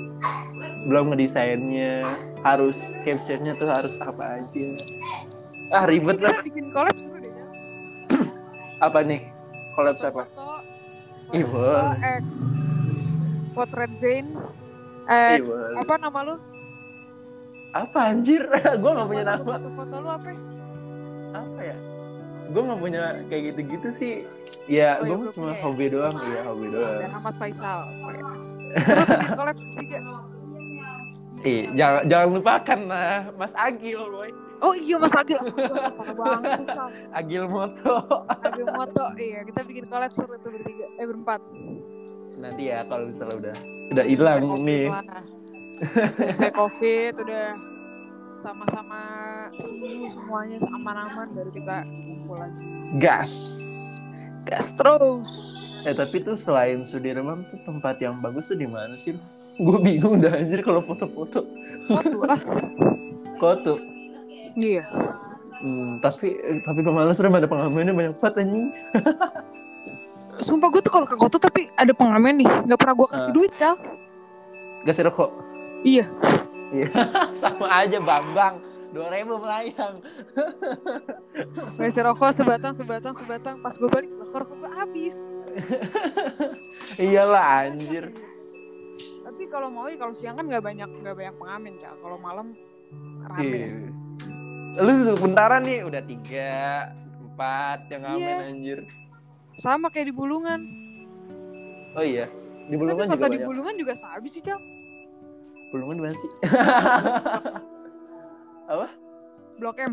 belum 0.85 1.15
ngedesainnya 1.15 2.05
harus 2.45 3.01
captionnya 3.07 3.57
tuh 3.57 3.71
harus 3.71 3.97
apa 4.03 4.37
aja 4.37 4.69
ah 5.73 5.89
ribet 5.89 6.21
lah 6.21 6.43
bikin 6.45 6.69
collab 6.75 6.95
seru 6.99 7.17
deh. 7.23 7.33
Apa 8.85 9.01
nih 9.01 9.33
collab 9.73 9.97
boleh. 9.97 10.27
X, 11.97 12.25
potret 13.57 13.93
Zain, 13.99 14.27
X, 15.09 15.43
boleh. 15.43 15.75
apa 15.81 15.95
nama 15.97 16.19
lu? 16.23 16.37
Apa 17.79 17.99
anjir 18.07 18.43
gue 18.81 18.91
nggak 18.91 19.07
punya 19.07 19.25
Foto- 19.25 19.33
nama 19.35 19.53
Foto-foto 19.53 19.97
lu 19.97 20.09
apa? 20.09 20.29
apa 21.35 21.61
ya 21.63 21.77
gue 22.47 22.63
nggak 22.63 22.81
punya 22.81 23.03
kayak 23.27 23.43
gitu-gitu 23.49 23.89
sih 23.91 24.13
ya 24.67 24.97
Oh, 24.97 25.05
gue 25.05 25.17
ya, 25.21 25.33
cuma 25.33 25.49
ya? 25.49 25.61
hobi 25.61 25.87
doang 25.89 26.17
iya 26.23 26.41
hobi 26.45 26.67
doang 26.69 26.99
Dan 26.99 27.11
Ahmad 27.13 27.35
Faisal. 27.37 27.81
Collab 29.37 29.57
tiga. 29.75 29.99
eh 31.43 31.69
jangan 31.71 32.03
jangan 32.05 32.29
lupakan 32.33 32.81
lah 32.87 33.13
Mas 33.35 33.53
Agil 33.55 34.01
boy 34.07 34.31
Oh 34.57 34.73
iya 34.73 34.97
Mas 34.97 35.13
Agil. 35.13 35.37
Agil 37.19 37.45
Moto 37.45 38.25
Agil 38.27 38.67
Moto. 38.67 39.05
Iya 39.13 39.45
kita 39.45 39.61
bikin 39.63 39.85
collab 39.85 40.13
seru 40.13 40.33
tuh 40.39 40.49
bertiga. 40.49 40.87
Eh 40.97 41.05
berempat. 41.05 41.41
nanti 42.37 42.69
ya 42.69 42.85
kalau 42.85 43.05
misalnya 43.07 43.37
udah 43.39 43.57
udah 43.91 44.05
hilang 44.07 44.41
Selesai 44.47 44.61
nih 44.63 44.85
Covid 44.87 45.36
Selesai 45.79 46.51
covid 46.51 47.15
udah 47.19 47.47
sama-sama 48.37 49.01
sembuh 49.55 50.09
semuanya 50.09 50.57
aman-aman 50.67 51.27
baru 51.31 51.51
kita 51.51 51.77
kumpul 51.83 52.37
lagi. 52.37 52.65
gas 52.97 53.33
Gas 54.43 54.71
terus. 54.73 55.31
eh 55.83 55.91
tapi 55.91 56.19
tuh 56.19 56.35
selain 56.35 56.81
Sudirman 56.81 57.43
tuh 57.45 57.59
tempat 57.61 57.99
yang 57.99 58.19
bagus 58.19 58.47
tuh 58.47 58.55
di 58.55 58.67
mana 58.67 58.95
sih 58.95 59.15
gue 59.57 59.79
bingung 59.81 60.19
dah 60.19 60.33
anjir 60.33 60.61
kalau 60.61 60.79
foto-foto 60.79 61.43
Foto 61.83 62.19
lah. 62.23 62.41
Koto 63.37 63.79
Iya. 64.55 64.85
hmm, 65.59 66.01
tapi 66.01 66.33
tapi 66.61 66.79
gue 66.81 66.91
males 66.91 67.17
Ram, 67.17 67.33
ada 67.33 67.45
pengamennya 67.45 67.93
banyak 67.93 68.15
banget 68.15 68.35
anjing 68.39 68.67
Sumpah 70.39 70.69
gue 70.69 70.81
tuh 70.81 70.91
kalau 70.91 71.05
ke 71.05 71.17
Koto 71.17 71.37
tapi 71.37 71.65
ada 71.73 71.91
pengamen 71.91 72.37
nih. 72.37 72.51
Gak 72.67 72.77
pernah 72.77 72.95
gue 72.95 73.09
kasih 73.09 73.25
Ah. 73.25 73.33
duit 73.33 73.53
cal. 73.55 73.75
gas 74.83 75.01
rokok 75.01 75.33
Iya. 75.87 76.05
Iya, 76.75 76.91
sama 77.47 77.71
aja 77.71 78.03
Bambang. 78.03 78.59
Dua 78.91 79.07
ribu 79.13 79.39
melayang. 79.39 79.95
Kasih 81.79 82.03
rokok 82.03 82.35
sebatang 82.35 82.75
sebatang 82.75 83.15
sebatang. 83.15 83.55
Pas 83.63 83.75
gue 83.79 83.87
balik 83.87 84.11
rokok 84.35 84.57
gue 84.59 84.71
habis. 84.75 85.17
Iyalah 87.07 87.71
anjir. 87.71 88.11
Tapi 89.23 89.43
kalau 89.47 89.71
mau 89.71 89.87
ya 89.87 89.99
kalau 89.99 90.15
siang 90.15 90.35
kan 90.35 90.47
nggak 90.47 90.65
banyak 90.65 90.91
nggak 90.91 91.15
banyak 91.15 91.35
pengamen 91.39 91.73
cal. 91.79 91.95
Kalau 92.03 92.19
malam 92.19 92.47
rame. 93.31 93.71
Iya. 93.71 93.91
Lu 94.83 94.93
bentaran 95.17 95.63
nih 95.65 95.87
udah 95.87 96.03
tiga, 96.05 96.53
empat 97.23 97.89
yang 97.89 98.03
ngamen 98.05 98.23
Iya. 98.23 98.37
anjir. 98.51 98.79
Sama 99.57 99.89
kayak 99.89 100.11
di 100.11 100.15
Bulungan. 100.15 100.61
Oh 101.97 102.05
iya, 102.05 102.29
di 102.69 102.77
Tapi 102.77 102.81
Bulungan 102.81 103.07
foto 103.09 103.17
juga 103.17 103.27
di. 103.33 103.39
Bulungan 103.41 103.75
juga 103.81 103.93
sehabis 103.97 104.33
sih 104.37 104.45
cal. 104.45 104.61
Bulungan 105.71 105.97
mana 105.99 106.15
sih? 106.15 106.31
Blok 109.57 109.79
M. 109.81 109.93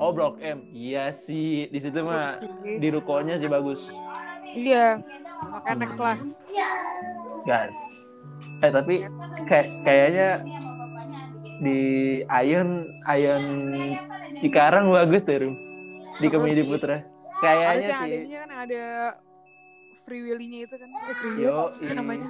oh 0.00 0.10
Blok 0.14 0.40
M. 0.40 0.64
Iya 0.72 1.12
sih, 1.12 1.68
di 1.68 1.78
situ 1.78 2.00
mah 2.00 2.40
di 2.64 2.88
rukonya 2.88 3.36
sih 3.36 3.50
bagus. 3.50 3.92
Iya. 4.56 5.02
Makanya 5.52 5.76
next 5.76 6.00
lah. 6.00 6.16
Gas. 7.44 7.76
Eh 8.62 8.70
tapi 8.70 9.04
kayak 9.44 9.66
kayaknya 9.84 10.28
di 11.58 11.78
Ayon 12.30 12.86
Ayon 13.04 13.42
Cikarang 14.38 14.88
bagus 14.94 15.26
deh 15.26 15.38
Rum. 15.42 15.54
Di 16.18 16.26
sih. 16.62 16.70
Putra. 16.70 16.96
Kayaknya 17.38 17.88
sih. 18.00 18.12
ada 18.14 18.38
kan 18.38 18.50
ada 18.66 18.84
Free 20.08 20.22
Willy-nya 20.24 20.64
itu 20.64 20.74
kan. 20.74 20.88
Eh, 20.88 21.14
Free 21.20 21.36
Yo, 21.42 21.68
apa 21.68 21.84
sih 21.84 21.92
i- 21.92 21.98
namanya. 21.98 22.28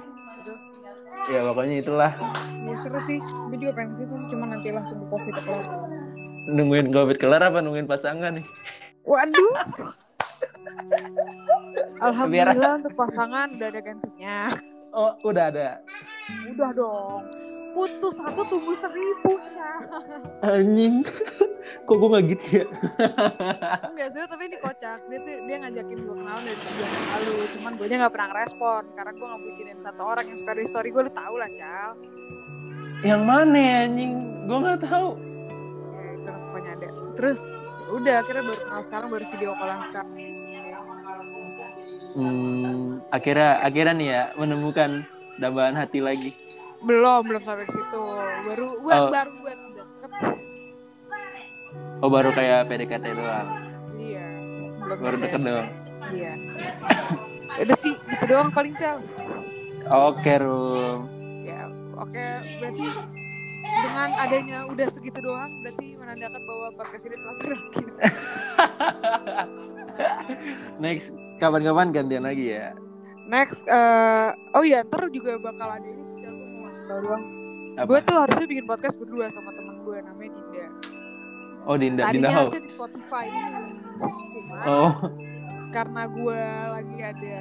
Ya 1.29 1.39
pokoknya 1.45 1.75
itulah 1.81 2.11
Ya 2.65 2.75
seru 2.81 2.99
sih. 3.05 3.19
Gue 3.21 3.57
juga 3.57 3.71
pengen 3.77 3.97
situ 3.97 4.13
sih 4.13 4.27
cuma 4.33 4.45
nanti 4.49 4.67
langsung 4.73 4.97
ke 5.01 5.05
Covid 5.09 5.35
kelar. 5.41 5.65
nungguin 6.49 6.89
covid 6.89 7.17
kelar 7.21 7.41
apa 7.45 7.61
nungguin 7.61 7.85
pasangan 7.85 8.41
nih? 8.41 8.45
Waduh. 9.05 9.53
Alhamdulillah 12.09 12.81
untuk 12.81 12.93
pasangan 12.95 13.53
udah 13.53 13.67
ada 13.69 13.81
gantinya. 13.83 14.37
Oh, 14.89 15.13
udah 15.21 15.53
ada. 15.53 15.69
Udah 16.49 16.69
dong. 16.73 17.21
Putus 17.69 18.17
satu 18.17 18.41
tumbuh 18.49 18.75
seribu, 18.81 19.37
Cah. 19.53 19.79
Anjing. 20.41 21.05
Kok 21.87 21.95
gue 21.99 22.09
gak 22.15 22.25
gitu 22.33 22.45
ya? 22.63 22.65
Enggak 23.93 24.07
sih, 24.15 24.19
tapi 24.25 24.43
ini 24.49 24.57
kocak. 24.57 24.99
Dia 25.05 25.19
tuh 25.21 25.33
dia 25.43 25.57
ngajakin 25.59 25.97
gue 26.01 26.15
kenalan 26.17 26.43
dari 26.47 26.61
yang 26.81 27.05
lalu. 27.13 27.35
Cuman 27.53 27.71
gue 27.77 27.85
nya 27.91 27.97
gak 28.07 28.13
pernah 28.15 28.27
ngerespon. 28.33 28.83
Karena 28.95 29.11
gue 29.13 29.25
gak 29.27 29.41
bucinin 29.43 29.77
satu 29.77 30.01
orang 30.01 30.25
yang 30.27 30.37
suka 30.39 30.51
di 30.55 30.69
story 30.71 30.89
gue. 30.89 31.03
Lu 31.05 31.11
tau 31.13 31.35
lah, 31.37 31.49
Cal. 31.59 31.91
Yang 33.05 33.21
mana 33.23 33.57
ya 33.59 33.77
anjing? 33.85 34.13
Gue 34.47 34.57
gak 34.65 34.81
tahu. 34.87 35.09
Ya, 35.93 36.09
itu 36.15 36.29
pokoknya 36.31 36.71
ada. 36.79 36.89
Terus, 37.19 37.39
ya 37.53 37.87
udah 37.93 38.15
akhirnya 38.23 38.43
baru 38.47 38.59
kenal 38.65 38.81
sekarang, 38.87 39.07
baru 39.11 39.25
video 39.35 39.51
callan 39.59 39.79
sekarang. 39.87 40.13
Hmm, 42.09 43.05
akhirnya 43.13 43.61
akhirnya 43.61 43.93
nih 43.93 44.07
ya 44.09 44.23
menemukan 44.33 44.89
dambaan 45.37 45.77
hati 45.77 46.01
lagi. 46.01 46.33
Belum, 46.79 47.21
belum 47.27 47.41
sampai 47.43 47.67
ke 47.67 47.73
situ. 47.75 48.03
Baru 48.47 48.67
buat 48.79 48.99
Oh. 48.99 49.11
baru 49.11 49.31
buat 49.43 49.57
deket. 49.75 50.11
Oh 51.99 52.09
baru 52.09 52.29
kayak 52.31 52.67
PDKT 52.67 53.05
doang. 53.11 53.47
Iya. 53.99 54.25
Belum 54.79 54.97
Baru 54.97 55.15
deket 55.19 55.41
doang. 55.43 55.69
Iya. 56.09 56.33
Udah 57.59 57.77
sih, 57.83 57.93
gitu 57.93 58.23
doang 58.25 58.49
paling 58.49 58.73
cal. 58.79 59.03
Oke 59.85 60.33
Rum. 60.39 60.99
Ya, 61.43 61.67
oke. 61.93 62.25
Berarti 62.59 62.87
dengan 63.69 64.09
adanya 64.17 64.57
udah 64.65 64.87
segitu 64.89 65.19
doang, 65.19 65.51
berarti 65.61 65.93
menandakan 65.93 66.41
bahwa 66.41 66.67
podcast 66.73 67.03
ini 67.05 67.15
telah 67.15 67.35
berakhir. 67.37 67.87
Next 70.83 71.07
kapan-kapan 71.37 71.91
gantian 71.91 72.23
lagi 72.23 72.55
ya. 72.55 72.71
Next, 73.29 73.61
eh 73.67 74.29
oh 74.55 74.63
iya, 74.63 74.81
ntar 74.81 75.11
juga 75.11 75.37
bakal 75.37 75.69
ada 75.69 75.85
ini 75.85 76.01
tau 76.89 76.99
doang. 76.99 77.23
Gue 77.79 77.99
tuh 78.01 78.17
harusnya 78.17 78.45
bikin 78.45 78.65
podcast 78.65 78.95
berdua 78.95 79.29
sama 79.29 79.53
temen 79.53 79.79
gue 79.79 79.97
namanya 80.01 80.31
Dinda. 80.33 80.65
Oh 81.63 81.75
Dinda 81.75 82.03
Dinda 82.03 82.03
Tadinya 82.03 82.29
Hau. 82.29 82.41
harusnya 82.43 82.61
di 82.61 82.71
Spotify. 82.71 83.25
Cuman 84.33 84.65
Oh 84.65 84.91
karena 85.69 86.03
gue 86.09 86.41
lagi 86.67 86.97
ada 86.99 87.39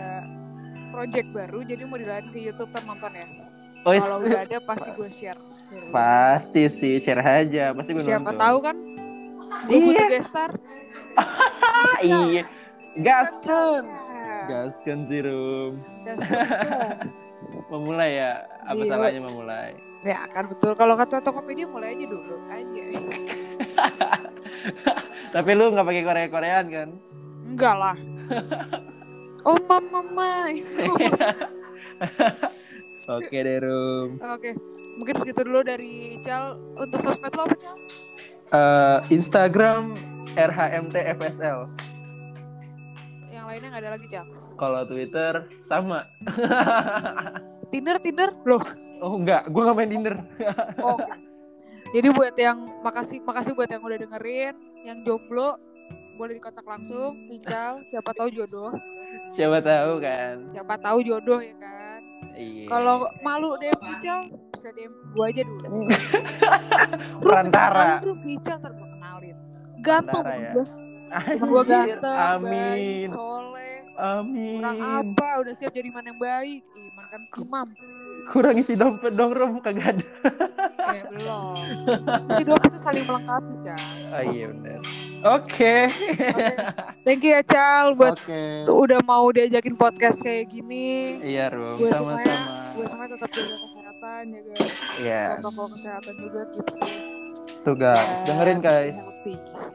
project 0.88 1.28
baru, 1.30 1.58
jadi 1.62 1.82
mau 1.82 1.96
dilain 1.96 2.28
ke 2.28 2.38
YouTube 2.38 2.68
nonton 2.78 3.08
ya. 3.10 3.24
oh 3.82 3.92
Kalau 3.94 4.16
udah 4.20 4.40
ada 4.42 4.58
pasti 4.60 4.88
gue 4.90 5.08
share. 5.18 5.40
pasti 5.88 6.62
sih 6.66 6.96
share 6.98 7.20
aja 7.20 7.72
pasti 7.72 7.92
gue 7.92 8.00
Siapa 8.00 8.20
nonton. 8.26 8.36
tahu 8.36 8.58
kan 8.62 8.76
gue 9.64 9.70
Iya. 9.70 9.84
butuh 9.86 10.06
guest 10.08 10.28
star. 10.28 10.50
Ah, 11.16 11.96
iya. 12.04 12.44
Gaskan. 12.94 13.82
Ya, 13.88 14.38
Gaskan 14.46 14.98
sih 15.02 15.20
Rum. 15.20 15.72
Memulai 17.68 18.18
ya. 18.18 18.32
Apa 18.66 18.82
Iya. 18.82 18.90
salahnya 18.90 19.20
memulai? 19.22 19.70
Ya 20.02 20.26
kan 20.30 20.46
betul. 20.46 20.72
Kalau 20.74 20.94
kata 20.94 21.20
Tokopedia 21.20 21.66
mulai 21.66 21.94
aja 21.94 22.06
dulu 22.06 22.36
aja. 22.48 22.82
Tapi 25.34 25.50
lu 25.54 25.70
nggak 25.70 25.86
pakai 25.86 26.04
Korea 26.04 26.26
Koreaan 26.28 26.66
kan? 26.68 26.88
Enggak 27.46 27.74
lah. 27.76 27.96
Oh 29.46 29.56
mama 29.64 30.02
mai. 30.12 30.60
Oke 33.16 33.36
deh 33.38 33.58
Rum. 33.62 34.18
Oke. 34.20 34.52
Mungkin 34.98 35.14
segitu 35.22 35.40
dulu 35.46 35.62
dari 35.62 36.18
Ical. 36.20 36.58
Untuk 36.76 37.00
sosmed 37.00 37.32
lo 37.32 37.46
apa 37.46 37.56
Cal? 37.56 37.76
Eh, 38.50 38.98
Instagram 39.14 39.94
RHMTFSL. 40.34 41.70
Yang 43.30 43.44
lainnya 43.46 43.68
nggak 43.72 43.82
ada 43.86 43.90
lagi 43.94 44.06
Cal. 44.10 44.26
Kalau 44.58 44.82
Twitter 44.84 45.46
sama. 45.62 46.02
Tinder 47.72 47.96
Tinder 48.02 48.34
loh. 48.42 48.64
Oh 48.98 49.14
enggak, 49.14 49.46
gue 49.46 49.62
nggak 49.62 49.76
main 49.78 49.90
Tinder. 49.90 50.16
Oh. 50.82 50.98
Jadi 51.94 52.08
buat 52.12 52.34
yang 52.36 52.58
makasih 52.84 53.22
makasih 53.24 53.56
buat 53.56 53.70
yang 53.70 53.80
udah 53.80 53.96
dengerin, 53.96 54.54
yang 54.84 55.00
jomblo 55.06 55.56
boleh 56.18 56.34
dikontak 56.34 56.66
langsung, 56.66 57.30
Ical. 57.30 57.78
Siapa 57.94 58.10
tahu 58.10 58.28
jodoh. 58.34 58.74
Siapa 59.38 59.62
tahu 59.62 60.02
kan? 60.02 60.50
Siapa 60.50 60.74
tahu 60.82 60.98
jodoh 61.06 61.38
ya 61.38 61.54
kan. 61.62 62.00
Iya. 62.34 62.66
Kalau 62.66 63.06
malu 63.22 63.54
DM 63.62 63.78
Ical, 63.78 64.20
bisa 64.50 64.68
DM 64.74 64.92
gue 65.14 65.24
aja 65.30 65.42
dulu. 65.46 65.86
Perantara. 67.22 68.02
Lu 68.02 68.18
Ical 68.26 68.56
ntar 68.58 68.72
gue 68.74 68.88
kenalin. 68.98 69.36
Ganteng 69.78 70.24
Perantara 70.26 70.34
ya. 70.34 70.52
gue. 70.58 70.66
Ganteng, 71.64 72.18
amin. 72.18 72.50
baik, 72.50 73.08
soleh. 73.14 73.77
Amin. 73.98 74.62
Kurang 74.62 74.78
apa? 74.78 75.28
Udah 75.42 75.54
siap 75.54 75.74
jadi 75.74 75.90
iman 75.90 76.04
yang 76.06 76.16
baik. 76.16 76.62
Iman 76.72 77.04
kan 77.04 77.20
imam. 77.36 77.66
Kurang 78.26 78.54
isi 78.56 78.72
dompet 78.72 79.12
dong 79.12 79.34
Rum, 79.34 79.58
kagak 79.58 79.94
ada. 79.94 80.06
Eh 80.88 81.04
belum. 81.04 81.52
Si 82.32 82.42
dua 82.42 82.56
itu 82.56 82.78
saling 82.80 83.04
melengkapi, 83.04 83.54
Cal. 83.60 83.76
Oh 84.08 84.22
iya 84.24 84.44
benar. 84.48 84.80
Oke. 85.36 85.74
Oke. 85.84 86.24
Thank 87.04 87.20
you 87.22 87.36
ya, 87.36 87.44
Cal, 87.44 87.92
buat 87.92 88.16
Oke. 88.16 88.64
tuh 88.64 88.88
udah 88.88 89.04
mau 89.04 89.28
diajakin 89.28 89.76
podcast 89.76 90.16
kayak 90.18 90.48
gini. 90.48 91.20
Iya 91.20 91.52
Gue 91.52 91.92
sama-sama. 91.92 92.72
gue 92.72 92.86
semuanya 92.88 93.20
tetap 93.20 93.28
jaga 93.28 93.52
kesehatan, 93.58 94.22
jaga 94.32 94.52
Yes. 94.96 95.36
protokol 95.36 95.66
kesehatan 95.68 96.14
juga 96.16 96.40
tips 96.48 96.72
Tuh 97.60 97.76
guys, 97.76 98.18
dengerin 98.24 98.58
guys. 98.62 98.98
Healthy. 99.20 99.34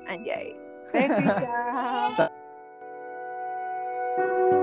Anjay. 0.10 0.46
Thank 0.90 1.14
you, 1.14 1.30
Cal. 1.30 2.34
Thank 4.16 4.54
you. 4.54 4.63